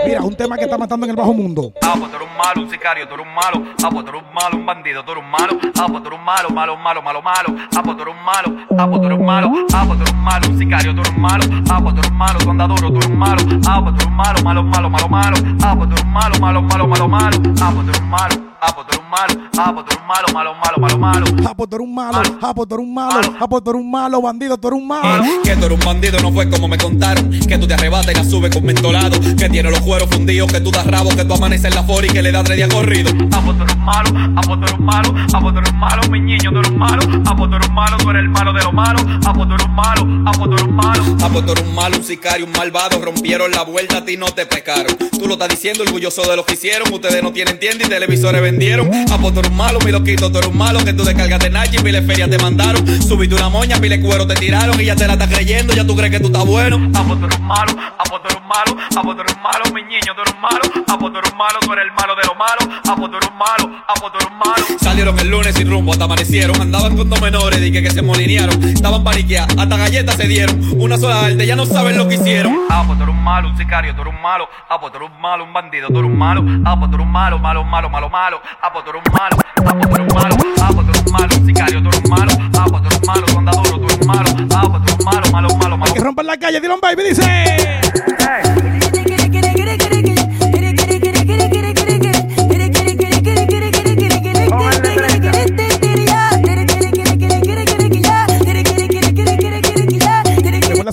Mira, 0.07 0.23
un 0.23 0.35
tema 0.35 0.57
que 0.57 0.65
está 0.65 0.77
matando 0.79 1.07
en 1.07 1.11
el 1.11 1.17
bajo 1.17 1.33
mundo. 1.33 1.73
Ah, 1.83 1.95
pues 1.99 2.11
tú 2.11 2.17
eres 2.17 2.29
un 2.31 2.37
malo, 2.37 2.63
un 2.63 2.71
sicario, 2.71 3.09
tú 3.09 3.15
eres 3.15 3.27
un 3.27 3.35
malo. 3.35 3.63
Ah, 3.83 3.89
pues 3.91 4.05
tú 4.05 4.11
eres 4.11 4.23
un 4.23 4.35
malo, 4.35 4.57
un 4.57 4.67
bandido, 4.67 5.05
tú 5.05 5.13
eres 5.13 5.25
un 5.25 5.31
malo. 5.31 5.59
Ah, 5.79 5.87
pues 5.89 6.03
tú 6.03 6.09
eres 6.09 6.19
un 6.19 6.25
malo, 6.25 6.51
malo, 6.51 6.77
malo, 6.77 7.03
malo, 7.03 7.23
malo. 7.23 7.55
Ah, 7.77 7.83
pues 7.83 7.97
tú 7.97 8.03
eres 8.03 8.15
un 8.15 8.25
malo. 8.25 8.49
Ah, 8.79 8.87
pues 8.89 9.01
tú 9.01 9.07
eres 9.07 9.19
un 9.19 9.27
malo. 9.27 9.53
Ah, 9.73 9.85
pues 9.87 9.99
tú 9.99 10.05
eres 10.05 10.15
un 10.15 10.25
malo, 10.25 10.49
un 10.51 10.59
sicario, 10.59 10.95
tú 10.95 11.01
eres 11.01 11.13
un 11.15 11.21
malo. 11.23 11.45
Ah, 11.71 11.81
pues 11.83 11.95
tú 11.95 12.01
eres 12.01 12.11
un 12.11 12.17
malo, 12.19 12.39
tú 12.39 12.51
andas 12.51 12.69
duro, 12.69 12.91
tú 12.91 12.97
eres 12.97 13.09
un 13.09 13.19
malo. 13.19 13.43
Ah, 13.67 13.81
pues 13.83 13.95
tú 13.95 14.01
eres 14.01 14.07
un 14.07 14.17
malo, 14.17 14.43
malo, 14.43 14.63
malo, 14.63 14.91
malo, 14.91 15.09
malo. 15.09 15.37
Ah, 15.63 15.75
pues 15.77 15.89
tú 15.89 15.95
eres 15.95 16.05
un 16.05 16.13
malo, 16.13 16.39
malo, 16.41 16.63
malo, 16.63 16.87
malo, 16.89 17.09
malo. 17.09 17.37
Ah, 17.61 17.71
pues 17.75 17.85
tú 17.87 17.91
eres 17.91 18.01
un 18.01 18.11
malo. 18.11 18.35
ah, 18.61 18.73
pues 18.75 18.87
tú 18.87 18.93
eres 18.93 19.05
un 19.05 19.11
malo, 19.11 19.35
ah, 19.59 19.73
pues 19.75 19.85
tú 19.85 19.93
eres 19.93 20.01
un 20.01 20.07
malo, 20.07 20.27
malo, 20.33 20.55
malo, 20.55 20.79
malo, 20.79 20.99
malo. 20.99 21.27
Ah, 21.47 21.55
pues 21.55 21.69
tú 21.69 21.77
eres 21.77 21.87
un 21.87 21.95
malo, 21.95 22.23
ah, 22.43 22.55
pues 22.55 22.69
tú 22.69 22.75
eres 22.75 22.87
un 22.87 22.95
malo, 22.95 23.37
ah, 23.39 23.49
pues 23.49 23.63
tú 23.65 23.71
eres 23.71 23.83
un 23.83 23.91
malo, 23.91 24.23
bandido, 24.23 24.57
tú 24.59 24.69
eres 24.69 24.81
un 24.81 24.89
malo. 24.89 25.25
Que 25.45 25.57
tú 25.57 25.67
eres 25.67 25.79
un 25.79 25.85
bandido, 25.85 26.19
no 26.21 26.33
fue 26.33 26.49
como 26.51 26.69
me 26.69 26.79
contaron. 26.79 27.31
Que 27.31 27.59
tú 27.59 27.67
te 27.67 27.75
arrebatas 27.75 28.13
y 28.13 28.15
la 28.15 28.25
subes 28.25 28.51
con 28.55 28.65
mentolado. 28.65 29.19
Que 29.39 29.49
tiene 29.49 29.71
los 29.71 29.81
cueros 29.95 30.11
fundidos, 30.11 30.51
que 30.51 30.61
tú 30.61 30.73
das 30.73 30.85
rabo, 30.89 31.11
que 31.11 31.25
tú 31.25 31.35
amaneces 31.35 31.67
en 31.67 31.75
la 31.77 31.85
fora 31.85 32.05
y 32.05 32.11
que 32.11 32.21
le 32.21 32.33
das 32.33 32.43
tres 32.43 32.57
días 32.57 32.69
corrido. 32.69 33.13
Ah, 33.31 33.41
pues 33.45 33.57
tú 33.57 33.63
eres 33.63 33.77
malo, 33.77 34.11
ah, 34.37 34.41
pues 34.45 34.59
tú 34.59 34.67
eres 34.67 34.81
malo, 34.81 35.15
ah, 35.33 35.41
pues 35.41 35.55
tú 35.55 35.61
eres 35.61 35.75
malo, 35.75 36.03
mi 36.11 36.21
niño, 36.21 36.51
tú 36.51 36.59
eres 36.59 36.73
malo, 36.73 37.03
ah, 37.27 37.37
pues 37.37 37.51
tú 37.51 37.57
eres 37.57 37.71
malo, 37.71 37.97
tú 37.99 38.11
eres 38.11 38.23
el 38.23 38.29
malo 38.29 38.53
de 38.53 38.63
los 38.65 38.73
malos, 38.73 39.05
ah, 39.25 39.33
pues 39.33 39.49
tú 39.49 39.55
eres 39.55 39.69
malo, 39.69 40.03
ah, 40.27 40.33
pues 40.37 40.51
tú 40.51 40.55
eres 40.57 40.69
malo. 40.69 41.05
Ah, 41.25 41.31
pues 41.33 41.47
tú 41.47 41.53
eres 41.53 41.65
un 41.65 41.75
malo, 41.75 41.97
un 41.97 42.05
sicario, 42.05 42.45
un 42.45 42.53
malvado. 42.53 43.01
Rompieron 43.01 43.51
la 43.51 43.63
vuelta, 43.63 43.99
a 43.99 44.05
ti 44.05 44.17
no 44.17 44.27
te 44.27 44.45
pescaron. 44.45 44.95
Tú 44.97 45.27
lo 45.27 45.35
estás 45.35 45.49
diciendo, 45.49 45.83
orgulloso 45.83 46.23
de 46.29 46.37
lo 46.37 46.45
que 46.45 46.53
hicieron. 46.53 46.93
Ustedes 46.93 47.23
no 47.23 47.33
tienen 47.33 47.59
tienda 47.59 47.87
y 47.87 47.89
televisores 47.89 48.43
vendieron. 48.43 48.91
Ah, 49.11 49.17
pues 49.19 49.33
tú 49.33 49.41
eres 49.41 49.51
un 49.51 49.57
malo, 49.57 49.79
mi 49.81 49.91
loquito, 49.91 50.31
tú 50.31 50.39
eres 50.39 50.51
un 50.51 50.59
malo. 50.59 50.85
Que 50.85 50.93
tú 50.93 51.03
descargaste 51.05 51.49
Nachi, 51.49 51.79
miles 51.83 52.05
ferias 52.07 52.29
te 52.29 52.39
mandaron. 52.39 52.87
Subiste 53.03 53.35
una 53.35 53.49
moña, 53.49 53.79
miles 53.79 54.01
cuero 54.05 54.27
te 54.27 54.35
tiraron. 54.35 54.79
Y 54.81 54.85
ya 54.85 54.97
te 54.97 55.07
la 55.07 55.15
estás 55.15 55.29
creyendo, 55.29 55.73
ya 55.73 55.87
tú 55.87 55.97
crees 55.97 56.11
que 56.11 56.21
tú 56.21 56.27
estás 56.27 56.45
bueno. 56.45 56.91
Ah, 56.95 57.05
pues 57.07 57.21
tú 57.21 57.27
eres 57.27 57.41
malo, 57.41 57.73
ah, 57.79 58.05
pues 58.09 58.23
tú 58.23 58.29
eres 58.29 58.43
malo, 58.43 58.77
ah, 58.97 59.03
pues 59.03 59.17
tú 59.17 59.23
eres 59.23 59.37
malo, 59.43 59.65
mi 59.75 59.84
niño, 59.89 60.15
tú 60.15 60.23
eres 60.23 60.35
un 60.35 60.41
malo, 60.41 60.61
ah, 60.89 60.97
pues 60.99 61.13
tú 61.13 61.19
eres 61.19 61.33
un 61.33 61.39
malo, 61.39 61.59
tú 61.61 61.73
eres 61.73 61.85
el 61.85 61.93
malo 61.93 62.15
de 62.15 62.23
los 62.27 62.37
malos, 62.37 62.81
ah, 62.89 62.95
pues 62.97 63.11
tú 63.11 63.17
eres 63.17 63.29
un 63.29 63.39
malo, 63.39 63.83
ah, 63.89 63.95
pues 64.01 64.13
tú 64.13 64.19
eres 64.19 64.31
un 64.31 64.39
malo. 64.39 64.79
Salieron 64.81 65.19
el 65.19 65.29
lunes 65.29 65.55
sin 65.55 65.71
rumbo, 65.71 65.93
hasta 65.93 66.05
amanecieron. 66.05 66.61
Andaban 66.61 66.97
con 66.97 67.09
dos 67.09 67.21
menores, 67.21 67.61
dije 67.61 67.83
que 67.83 67.91
se 67.91 68.03
molinearon. 68.03 68.63
Estaban 68.65 69.03
paniqueados, 69.05 69.57
hasta 69.59 69.77
galletas 69.77 70.17
se 70.17 70.29
dieron. 70.29 70.61
Una 70.77 70.97
sola 70.97 71.27
arte, 71.27 71.47
ya 71.47 71.57
no 71.57 71.67
saben 71.67 71.97
lo 71.97 72.09
que 72.09 72.15
hicieron. 72.17 72.61
Ah, 72.71 72.85
pues 72.87 72.99
tú 72.99 73.05
eres 73.05 73.15
un 73.15 73.23
malo, 73.23 73.49
un 73.49 73.57
sicario, 73.57 73.95
tú 73.95 74.03
eres 74.03 74.15
un 74.15 74.23
malo, 74.23 74.49
ah, 74.69 74.81
pues 74.81 74.93
tú 74.93 74.99
eres 74.99 75.11
un 75.11 75.21
malo, 75.21 75.45
un 75.45 75.53
bandido, 75.53 75.89
tú 75.89 75.99
eres 75.99 76.11
un 76.11 76.19
malo, 76.19 76.45
ah, 76.65 76.77
pues 76.79 76.91
tú 76.91 76.97
eres 76.97 77.07
un 77.07 77.13
malo, 77.13 77.39
malo, 77.39 77.65
malo, 77.65 77.89
malo, 77.89 78.09
malo, 78.09 78.41
ah, 78.63 78.73
pues 78.73 78.85
tú 78.85 78.91
eres 78.91 79.03
un 79.07 79.13
malo, 79.13 79.37
ah, 79.39 79.75
pues 79.75 79.89
tú 79.89 79.95
eres 79.95 80.13
un 80.13 80.15
malo, 80.15 80.37
ah, 80.61 80.71
pues 80.75 80.87
tú 80.87 80.93
eres 80.93 81.07
un 81.07 81.13
malo, 81.13 81.37
un 81.37 81.47
sicario, 81.47 81.83
tú 81.83 81.89
eres 81.89 82.01
un 82.05 82.11
malo, 82.11 82.33
ah, 82.59 82.67
pues 82.71 82.83
tú 82.83 82.89
eres 82.89 82.99
un 82.99 83.07
malo, 83.07 83.27
tú 83.27 83.39
andas 83.39 83.57
duro, 83.57 83.79
tú 83.79 83.85
eres 83.85 83.99
un 84.01 84.07
malo, 84.07 84.31
ah, 84.55 84.69
pues 84.71 84.83
tú 84.85 84.93
eres 84.93 84.99
un 84.99 85.05
malo, 85.05 85.31
malo, 85.31 85.57
malo, 85.57 85.77
malo. 85.79 85.95
Que 85.95 86.01
rompan 86.01 86.27
la 86.27 86.37
calle, 86.37 86.61
Dylan 86.61 86.81
Baby 86.81 87.03
dice. 87.09 87.81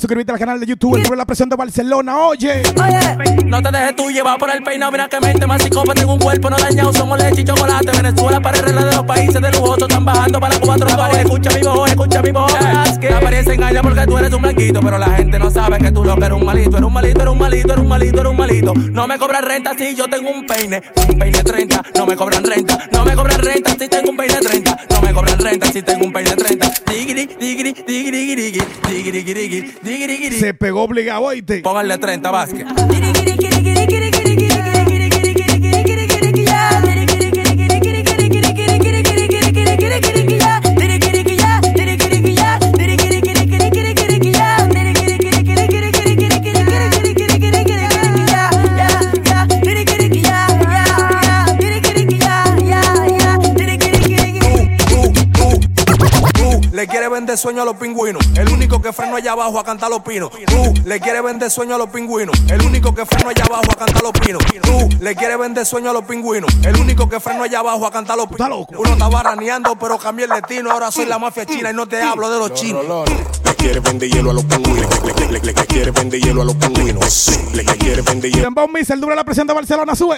Suscribirte 0.01 0.31
al 0.33 0.39
canal 0.39 0.59
de 0.59 0.65
YouTube, 0.65 0.97
el 0.97 1.17
la 1.17 1.25
presión 1.25 1.47
de 1.47 1.55
Barcelona, 1.55 2.17
oye. 2.17 2.63
No 3.45 3.61
te 3.61 3.71
dejes 3.71 3.95
tú 3.95 4.09
llevar 4.09 4.37
por 4.39 4.49
el 4.49 4.63
peinado, 4.63 4.91
mira 4.91 5.07
que 5.07 5.19
mente 5.19 5.45
más 5.45 5.61
psicópata, 5.61 5.99
tengo 5.99 6.13
un 6.13 6.19
cuerpo 6.19 6.49
no 6.49 6.57
dañado, 6.57 6.91
somos 6.91 7.17
leche 7.17 7.41
y 7.41 7.43
chocolate, 7.45 7.91
Venezuela 7.91 8.41
para 8.41 8.57
el 8.57 8.65
de 8.65 8.95
los 8.95 9.03
países 9.05 9.41
de 9.41 9.51
lujoso, 9.51 9.87
están 9.87 10.03
bajando 10.03 10.39
para 10.39 10.59
cuatro 10.59 10.87
escucha 11.17 11.49
mi 11.51 11.61
voz, 11.61 11.89
escucha 11.89 12.21
mi 12.21 12.31
voz, 12.31 12.51
apariencia 13.31 13.53
engaña 13.53 13.81
porque 13.81 14.05
tú 14.05 14.17
eres 14.17 14.33
un 14.33 14.41
blanquito. 14.41 14.79
Pero 14.81 14.97
la 14.97 15.09
gente 15.11 15.39
no 15.39 15.49
sabe 15.49 15.77
que 15.77 15.91
tú 15.91 16.03
lo 16.03 16.15
que 16.17 16.25
eres 16.25 16.37
un 16.37 16.45
malito. 16.45 16.77
Eres 16.77 16.85
un 16.85 16.93
malito, 16.93 17.21
eres 17.21 17.31
un 17.31 17.37
malito, 17.37 17.67
eres 17.67 17.81
un 17.81 17.87
malito, 17.87 18.19
eres 18.19 18.31
un 18.31 18.37
malito. 18.37 18.73
No 18.73 19.07
me 19.07 19.17
cobran 19.17 19.43
renta 19.43 19.73
si 19.77 19.95
yo 19.95 20.07
tengo 20.09 20.29
un 20.29 20.45
peine. 20.45 20.81
Un 21.09 21.17
peine 21.17 21.43
30, 21.43 21.83
no 21.95 22.05
me 22.05 22.15
cobran 22.15 22.43
renta. 22.43 22.89
No 22.91 23.05
me 23.05 23.15
cobran 23.15 23.39
renta 23.39 23.71
si 23.71 23.87
tengo 23.87 24.11
un 24.11 24.17
peine 24.17 24.35
30. 24.35 24.77
No 24.89 25.01
me 25.01 25.13
cobran 25.13 25.39
renta 25.39 25.71
si 25.71 25.81
tengo 25.81 26.05
un 26.05 26.13
peine 26.13 26.35
30. 26.35 26.71
Digiri, 26.87 27.29
digiri, 27.39 27.73
digiri, 27.87 28.21
digiri, 28.21 28.65
digiri, 28.89 29.23
digiri, 29.23 29.73
digiri. 29.81 30.39
Se 30.39 30.53
pegó 30.53 30.83
obligado, 30.83 31.21
oíste. 31.23 31.61
Pónganle 31.61 31.97
30, 31.97 32.31
Vázquez. 32.31 32.65
Vender 57.31 57.43
sueño 57.43 57.61
a 57.61 57.65
los 57.65 57.77
pingüinos. 57.77 58.21
El 58.35 58.49
único 58.49 58.81
que 58.81 58.91
freno 58.91 59.15
allá 59.15 59.31
abajo 59.31 59.57
a 59.57 59.63
cantar 59.63 59.89
los 59.89 60.01
pinos. 60.01 60.29
Tú 60.47 60.73
le 60.83 60.99
quiere 60.99 61.21
vender 61.21 61.49
sueño 61.49 61.75
a 61.75 61.77
los 61.77 61.89
pingüinos. 61.89 62.37
El 62.49 62.61
único 62.61 62.93
que 62.93 63.05
freno 63.05 63.29
allá 63.29 63.45
abajo 63.45 63.71
a 63.71 63.75
cantar 63.75 64.03
los 64.03 64.11
pinos. 64.11 64.43
Tú 64.61 64.89
le 64.99 65.15
quiere 65.15 65.37
vender 65.37 65.65
sueño 65.65 65.91
a 65.91 65.93
los 65.93 66.03
pingüinos. 66.03 66.53
El 66.65 66.75
único 66.75 67.07
que 67.07 67.21
freno 67.21 67.43
allá 67.43 67.59
abajo 67.59 67.87
a 67.87 67.91
cantar 67.91 68.17
los 68.17 68.27
pinos. 68.27 68.65
Uno 68.75 68.91
estaba 68.91 69.23
raneando, 69.23 69.77
pero 69.77 69.97
cambié 69.97 70.25
el 70.25 70.31
destino. 70.31 70.71
Ahora 70.71 70.91
soy 70.91 71.05
la 71.05 71.19
mafia 71.19 71.45
china 71.45 71.71
y 71.71 71.73
no 71.73 71.87
te 71.87 72.01
hablo 72.01 72.29
de 72.29 72.37
los 72.37 72.53
chinos. 72.53 72.83
Le 73.61 73.67
quiere 73.67 73.79
vender 73.79 74.09
hielo 74.09 74.31
a 74.31 74.33
los 74.33 74.43
pingüinos. 74.45 74.89
Le, 75.03 75.13
le- 75.13 75.27
le- 75.31 75.39
le- 75.39 75.53
le 75.53 75.65
quiere 75.65 75.91
vender 75.91 76.19
hielo 76.19 76.41
a 76.41 76.45
los 76.45 76.55
pingüinos. 76.55 77.31
Le, 77.53 77.63
le 77.63 77.77
quiere 77.77 78.01
vender 78.01 78.31
hielo 78.31 78.43
Dembow 78.45 78.67
Missile, 78.67 78.99
dura 78.99 79.15
la 79.15 79.23
presión 79.23 79.45
de 79.47 79.53
Barcelona, 79.53 79.95
sube. 79.95 80.17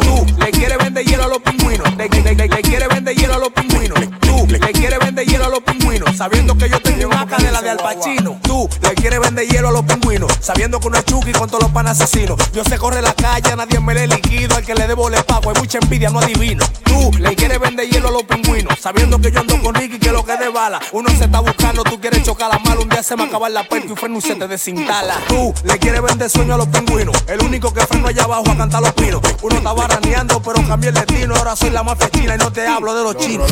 Tú 0.00 0.26
le 0.38 0.50
quiere 0.52 0.76
vender 0.76 1.04
hielo 1.04 1.24
a 1.24 1.28
los 1.28 1.38
pingüinos. 1.40 1.94
Le, 1.96 2.08
le- 2.08 2.34
le- 2.34 2.46
le 2.48 2.62
quiere 2.62 2.86
vender 2.88 3.16
hielo 3.16 3.34
a 3.34 3.38
los 3.38 3.48
pingüinos. 3.50 3.98
Tú 4.20 4.46
le 4.48 4.58
quiere 4.60 4.98
vender 4.98 5.26
hielo 5.26 5.44
a 5.46 5.48
los 5.48 5.60
pingüinos. 5.60 6.16
Sabiendo 6.16 6.56
que 6.56 6.68
yo 6.68 6.80
tengo 6.80 7.06
una 7.08 7.26
cadena 7.26 7.60
de 7.62 7.70
Al 7.70 7.78
Pacino. 7.78 8.38
Tú 8.42 8.68
le 8.82 8.94
quiere 8.94 9.18
vender 9.18 9.46
hielo 9.48 9.68
a 9.68 9.72
los 9.72 9.82
pingüinos. 9.84 10.32
Sabiendo 10.40 10.78
que 10.80 10.86
uno 10.88 10.98
es 10.98 11.04
Chucky 11.04 11.32
con 11.32 11.48
todos 11.48 11.64
los 11.64 11.72
pan 11.72 11.88
asesinos. 11.88 12.38
Yo 12.52 12.62
se 12.64 12.78
corre 12.78 13.02
la 13.02 13.12
calle, 13.14 13.54
nadie 13.56 13.80
me 13.80 13.92
le 13.94 14.06
liquido. 14.06 14.56
Al 14.56 14.64
que 14.64 14.74
le 14.74 14.86
debo 14.86 15.10
le 15.10 15.22
pago. 15.24 15.50
Hay 15.50 15.56
mucha 15.60 15.78
envidia, 15.82 16.10
no 16.10 16.20
adivino. 16.20 16.64
Tú 16.84 17.10
le 17.18 17.34
quieres 17.34 17.58
vender 17.58 17.88
hielo 17.88 18.08
a 18.08 18.12
los 18.12 18.22
pingüinos. 18.22 18.78
Sabiendo 18.80 19.18
que 19.20 19.30
yo 19.32 19.40
ando 19.40 19.60
con 19.60 19.74
Ricky 19.74 19.98
que 19.98 20.12
lo 20.12 20.24
que 20.24 20.36
de 20.36 20.48
bala. 20.48 20.80
Uno 20.92 21.08
se 21.10 21.24
está 21.24 21.40
buscando, 21.40 21.82
tú 21.84 22.00
quieres 22.10 22.22
chocar 22.22 22.50
la 22.52 22.58
mala. 22.58 22.80
Un 22.82 22.88
día 22.90 23.02
se 23.02 23.16
me 23.16 23.22
acaba 23.24 23.48
la 23.48 23.64
puerta 23.66 23.90
y 23.90 23.96
freno 23.96 24.18
y 24.18 24.20
se 24.20 24.34
te 24.34 24.46
desinstala. 24.46 25.16
Tú 25.26 25.54
le 25.64 25.78
quieres 25.78 26.02
vender 26.02 26.28
sueño 26.28 26.54
a 26.54 26.58
los 26.58 26.68
pingüinos. 26.68 27.16
El 27.26 27.40
único 27.42 27.72
que 27.72 27.80
freno 27.86 28.08
allá 28.08 28.24
abajo 28.24 28.44
a 28.50 28.56
cantar 28.56 28.82
los 28.82 28.92
pinos. 28.92 29.22
Uno 29.40 29.56
estaba 29.56 29.86
raneando, 29.88 30.42
pero 30.42 30.66
cambié 30.68 30.90
el 30.90 30.94
destino. 30.96 31.34
Ahora 31.34 31.56
soy 31.56 31.70
la 31.70 31.82
mafia 31.82 32.10
china 32.10 32.34
y 32.34 32.38
no 32.38 32.52
te 32.52 32.66
hablo 32.66 32.94
de 32.94 33.02
los 33.04 33.16
chinos. 33.16 33.50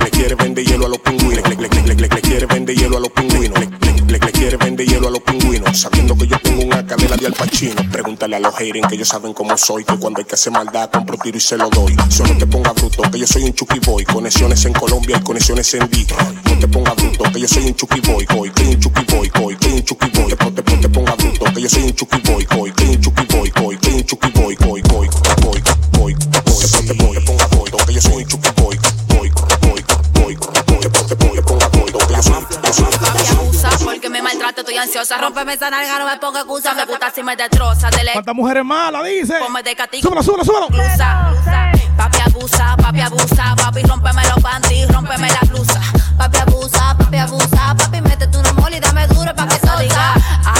Le 0.00 0.10
quiere 0.10 0.34
vender 0.34 0.64
hielo 0.64 0.86
a 0.86 0.88
los 0.88 0.98
pingüinos. 0.98 1.48
Le, 1.48 1.94
le- 1.94 2.20
quiere 2.20 2.46
vender 2.46 2.74
hielo 2.76 2.96
a 2.96 3.00
los 3.00 3.10
pingüinos. 3.10 3.60
Le, 4.08 4.18
quiere 4.18 4.56
vender 4.56 4.86
hielo 4.88 5.06
a 5.08 5.10
los 5.12 5.20
pingüinos. 5.20 5.78
Sabiendo 5.78 6.16
que 6.16 6.26
yo 6.26 6.38
tengo 6.40 6.64
una 6.64 6.84
cadena 6.84 7.16
de 7.16 7.26
Al 7.26 7.32
Pacino. 7.34 7.80
Pregúntale 7.92 8.36
a 8.36 8.40
los 8.40 8.54
haters 8.56 8.88
que 8.88 8.94
ellos 8.96 9.08
saben 9.08 9.32
cómo 9.34 9.56
soy. 9.56 9.84
Que 9.84 9.96
cuando 9.98 10.18
hay 10.18 10.24
que 10.24 10.34
hacer 10.34 10.52
maldad, 10.52 10.90
compro 10.90 11.16
tiro 11.18 11.38
y 11.38 11.40
se 11.40 11.56
lo 11.56 11.68
doy. 11.70 11.94
Solo 12.08 12.36
te 12.36 12.46
ponga 12.46 12.72
bruto, 12.72 13.02
que 13.10 13.18
yo 13.20 13.26
soy 13.26 13.44
un 13.44 13.52
Chucky 13.54 13.78
Boy. 13.80 14.04
Conexiones 14.04 14.64
en 14.64 14.72
Colombia 14.72 15.18
y 15.20 15.22
conexiones 15.24 15.72
en 15.74 15.88
Detroit. 15.88 16.38
No 16.54 16.60
te 16.60 16.68
ponga 16.68 16.94
bruto, 16.94 17.24
que 17.32 17.40
yo 17.40 17.48
soy 17.48 17.64
un 17.66 17.74
Chucky 17.74 18.00
Boy. 18.00 18.26
Boy, 18.26 18.50
que 18.50 18.62
un 18.62 18.80
Chucky 18.80 19.04
Boy, 19.12 19.28
boy, 19.34 19.56
que 19.56 19.68
un 19.68 19.82
Chucky 19.84 20.08
Boy. 20.10 20.28
Te, 20.28 20.36
te, 20.36 20.62
te, 20.62 20.76
te 20.76 20.88
ponga 20.88 21.14
bruto, 21.16 21.44
que 21.52 21.60
yo 21.60 21.68
soy 21.68 21.82
un 21.82 21.94
Chucky 21.94 22.18
Boy. 22.18 22.46
Boy, 22.46 22.72
que 22.72 22.84
un 22.84 23.00
Chucky 23.00 23.26
Boy, 23.36 23.52
boy, 23.56 23.76
que 23.78 23.90
un 23.90 24.04
Chucky 24.04 24.30
Boy, 24.30 24.56
boy, 24.56 24.82
boy, 24.82 25.08
boy, 25.42 25.42
boy, 25.42 25.62
boy. 25.98 26.14
Te, 26.14 26.30
te, 26.30 26.94
te 26.94 26.94
ponga 26.94 27.46
bruto, 27.48 27.76
que 27.84 27.92
yo 27.94 28.00
soy 28.00 28.22
un 28.22 28.28
Chucky 28.28 28.50
Boy. 28.62 28.78
Boy, 29.08 29.30
boy, 29.30 29.84
boy, 30.14 30.36
boy. 30.36 30.36
Te, 30.36 30.88
te, 30.90 31.04
te 31.06 31.16
ponga 31.42 31.68
bruto, 31.68 31.98
que 31.98 32.14
yo 32.14 32.22
soy 32.22 32.44
Papi 32.44 33.26
abusa 33.36 33.70
porque 33.84 34.08
me 34.08 34.22
maltrata, 34.22 34.60
estoy 34.60 34.76
ansiosa. 34.76 35.18
Rómpeme 35.18 35.54
esa 35.54 35.70
nalga, 35.70 35.98
no 35.98 36.06
me 36.06 36.18
ponga 36.18 36.40
excusa. 36.40 36.72
Me 36.74 36.84
gusta 36.86 37.10
si 37.10 37.24
me 37.24 37.34
destroza. 37.34 37.90
Dele, 37.90 38.12
¿Cuántas 38.12 38.34
mujeres 38.34 38.64
malas 38.64 39.04
dice? 39.04 39.40
ponme 39.40 39.60
de 39.64 39.74
castigo. 39.74 40.02
Súbelo, 40.08 40.22
súbelo, 40.22 40.44
súbelo. 40.44 40.68
Blusa. 40.68 41.73
Papi 41.96 42.20
abusa, 42.26 42.76
papi 42.76 43.00
abusa, 43.00 43.54
papi 43.56 43.82
rómpeme 43.82 44.22
los 44.28 44.42
panties, 44.42 44.88
rómpeme 44.88 45.28
la 45.28 45.40
blusa. 45.48 45.80
Papi 46.18 46.38
abusa, 46.38 46.96
papi 46.98 47.16
abusa, 47.18 47.74
papi 47.76 48.00
métete 48.00 48.38
una 48.38 48.52
mole 48.52 48.76
y 48.76 48.80
dame 48.80 49.06
duro 49.08 49.34
pa' 49.34 49.46
que 49.46 49.58
diga. 49.80 50.14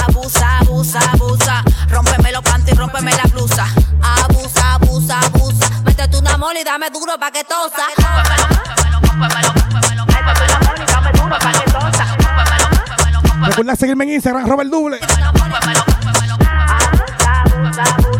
Abusa, 0.06 0.58
abusa, 0.58 1.00
abusa, 1.12 1.64
rómpeme 1.88 2.32
los 2.32 2.42
panties, 2.42 2.76
rómpeme 2.76 3.12
la 3.12 3.24
blusa. 3.24 3.66
Abusa, 4.02 4.74
abusa, 4.74 5.20
abusa, 5.20 5.70
métete 5.84 6.18
una 6.18 6.36
mole 6.38 6.60
y 6.60 6.64
dame 6.64 6.90
duro 6.90 7.18
pa' 7.18 7.30
que 7.30 7.44
tosa. 7.44 7.86
Recuerda 13.46 13.76
seguirme 13.76 14.04
en 14.04 14.10
Instagram, 14.14 14.48
Robert 14.48 14.70
Double. 14.70 14.98
A 17.76 17.96
todo 17.96 18.13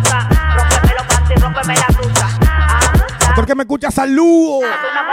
el 3.43 3.47
que 3.47 3.55
me 3.55 3.63
escucha, 3.63 3.91
saludo. 3.91 4.67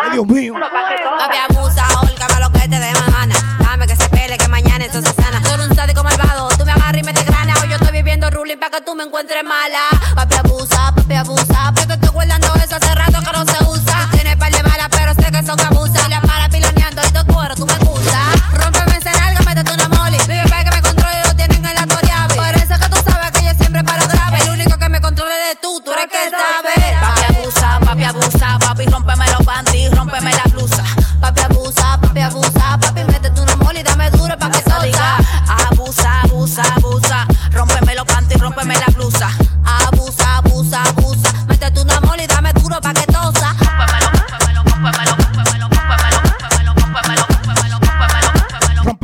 Ay, 0.03 0.11
Dios 0.11 0.27
mío. 0.27 0.53
Papi 0.53 1.37
abusa, 1.49 1.85
holgame 1.99 2.39
lo 2.39 2.51
que 2.51 2.59
te 2.59 2.79
dé 2.79 2.91
más 2.93 3.11
gana. 3.11 3.35
Dame 3.59 3.87
que 3.87 3.95
se 3.95 4.09
pele, 4.09 4.37
que 4.37 4.47
mañana 4.47 4.85
eso 4.85 5.01
se 5.01 5.13
sana. 5.13 5.41
Eres 5.53 5.67
un 5.67 5.75
sádico 5.75 6.03
malvado, 6.03 6.49
tú 6.57 6.65
me 6.65 6.71
agarras 6.71 7.01
y 7.01 7.03
me 7.03 7.13
desgrana. 7.13 7.53
Hoy 7.61 7.69
yo 7.69 7.75
estoy 7.75 7.91
viviendo 7.91 8.29
ruling 8.29 8.57
para 8.57 8.77
que 8.77 8.81
tú 8.85 8.95
me 8.95 9.03
encuentres 9.03 9.43
mala. 9.43 9.79
Papi 10.15 10.35
abusa, 10.35 10.93
papi 10.95 11.00
abusa, 11.00 11.00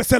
pa' 0.08 0.20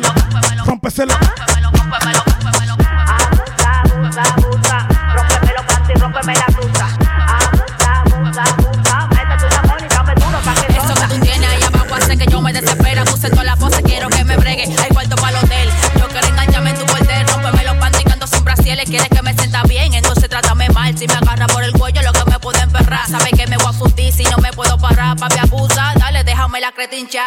que 10.56 10.78
Eso 10.78 10.94
que 10.94 11.08
tú 11.08 11.20
tienes 11.22 11.50
ahí 11.50 11.64
abajo 11.64 11.96
hace 11.96 12.18
que 12.18 12.26
yo 12.26 12.42
me 12.42 12.52
desespera. 12.52 13.06
Puse 13.06 13.30
toda 13.30 13.46
la 13.46 13.56
pose, 13.56 13.82
quiero 13.84 14.10
que 14.10 14.26
me 14.26 14.36
bregue. 14.36 14.64
Hay 14.64 14.90
cuarto 14.90 15.16
para 15.16 15.40
el 15.40 15.46
hotel. 15.46 15.70
Yo 15.98 16.10
quiero 16.10 16.28
engancharme 16.28 16.72
en 16.72 16.78
tu 16.78 16.86
bordel. 16.86 17.26
Rómpeme 17.28 17.64
los 17.64 17.78
panticando 17.78 18.28
sin 18.28 18.44
brasieles. 18.44 18.90
Quieres 18.90 19.08
que 19.08 19.22
me 19.22 19.34
sienta 19.36 19.64
bien, 19.64 19.94
entonces 19.94 20.28
trátame 20.28 20.68
mal. 20.70 20.98
Si 20.98 21.08
me 21.08 21.14
agarra 21.14 21.48
por 21.48 21.64
el 21.64 21.72
cuello, 21.72 22.02
lo 22.02 22.12
que 22.12 22.30
me 22.30 22.38
puede 22.40 22.60
emperrar. 22.60 23.08
Sabes 23.08 23.32
que 23.32 23.48
me 23.48 23.56
voy 23.56 23.68
a 23.68 24.12
si 24.12 24.26
no 24.26 24.38
me 24.40 24.52
puedo 24.52 24.78
parar. 24.78 25.16
Papi 25.16 25.38
abusa, 25.38 25.94
dale, 25.96 26.26
déjame 26.26 26.60
la 26.60 26.74
cretincha. 26.74 27.24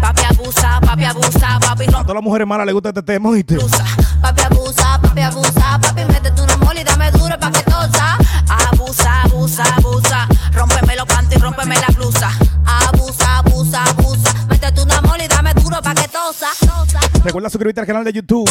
Papi 0.00 0.22
abusa, 0.24 0.80
papi 0.80 1.04
abusa, 1.04 1.58
papi 1.60 1.84
A 1.84 2.02
todas 2.02 2.14
las 2.14 2.22
mujeres 2.22 2.46
malas 2.46 2.66
les 2.66 2.74
gusta 2.74 2.90
este 2.90 3.02
tema, 3.02 3.28
¿oíste? 3.30 3.56
Papi 4.22 4.42
abusa, 4.42 5.00
papi 5.00 5.20
abusa, 5.20 5.78
papi 5.80 6.04
métete 6.04 6.42
una 6.42 6.56
mole 6.56 6.80
y 6.80 6.84
dame 6.84 7.10
duro 7.12 7.38
pa' 7.38 7.50
que 7.50 7.62
tosa. 7.62 8.18
Abusa, 8.48 9.22
abusa, 9.22 9.64
abusa. 9.76 10.28
Rómpeme 10.52 10.96
los 10.96 11.06
panties, 11.06 11.40
rómpeme 11.40 11.74
la 11.76 11.86
blusa. 11.94 12.30
Abusa, 12.64 13.38
abusa, 13.38 13.84
abusa. 13.84 14.46
Métete 14.48 14.82
una 14.82 15.00
mole 15.02 15.24
y 15.24 15.28
dame 15.28 15.52
duro 15.54 15.80
pa' 15.82 15.94
que 15.94 16.08
tosa. 16.08 16.48
Recuerda 17.24 17.50
suscribirte 17.50 17.80
al 17.80 17.86
canal 17.86 18.04
de 18.04 18.12
YouTube, 18.12 18.48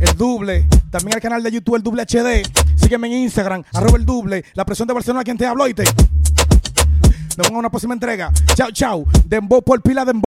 el 0.00 0.16
Double. 0.16 0.68
También 0.90 1.14
al 1.14 1.20
canal 1.20 1.42
de 1.42 1.50
YouTube, 1.50 1.76
el 1.76 1.82
Double 1.82 2.02
HD. 2.02 2.42
Sígueme 2.76 3.06
en 3.08 3.14
Instagram, 3.24 3.64
arroba 3.72 3.96
el 3.96 4.04
Double. 4.04 4.44
La 4.54 4.64
presión 4.64 4.86
de 4.86 4.94
Barcelona, 4.94 5.24
quien 5.24 5.38
te 5.38 5.46
habló, 5.46 5.64
¿oíste? 5.64 5.84
Nos 5.84 7.36
vemos 7.46 7.50
en 7.50 7.56
una 7.56 7.70
próxima 7.70 7.94
entrega. 7.94 8.30
Chao, 8.54 8.70
chao. 8.70 9.04
Dembow 9.24 9.62
por 9.62 9.80
pila, 9.80 10.04
dembow. 10.04 10.24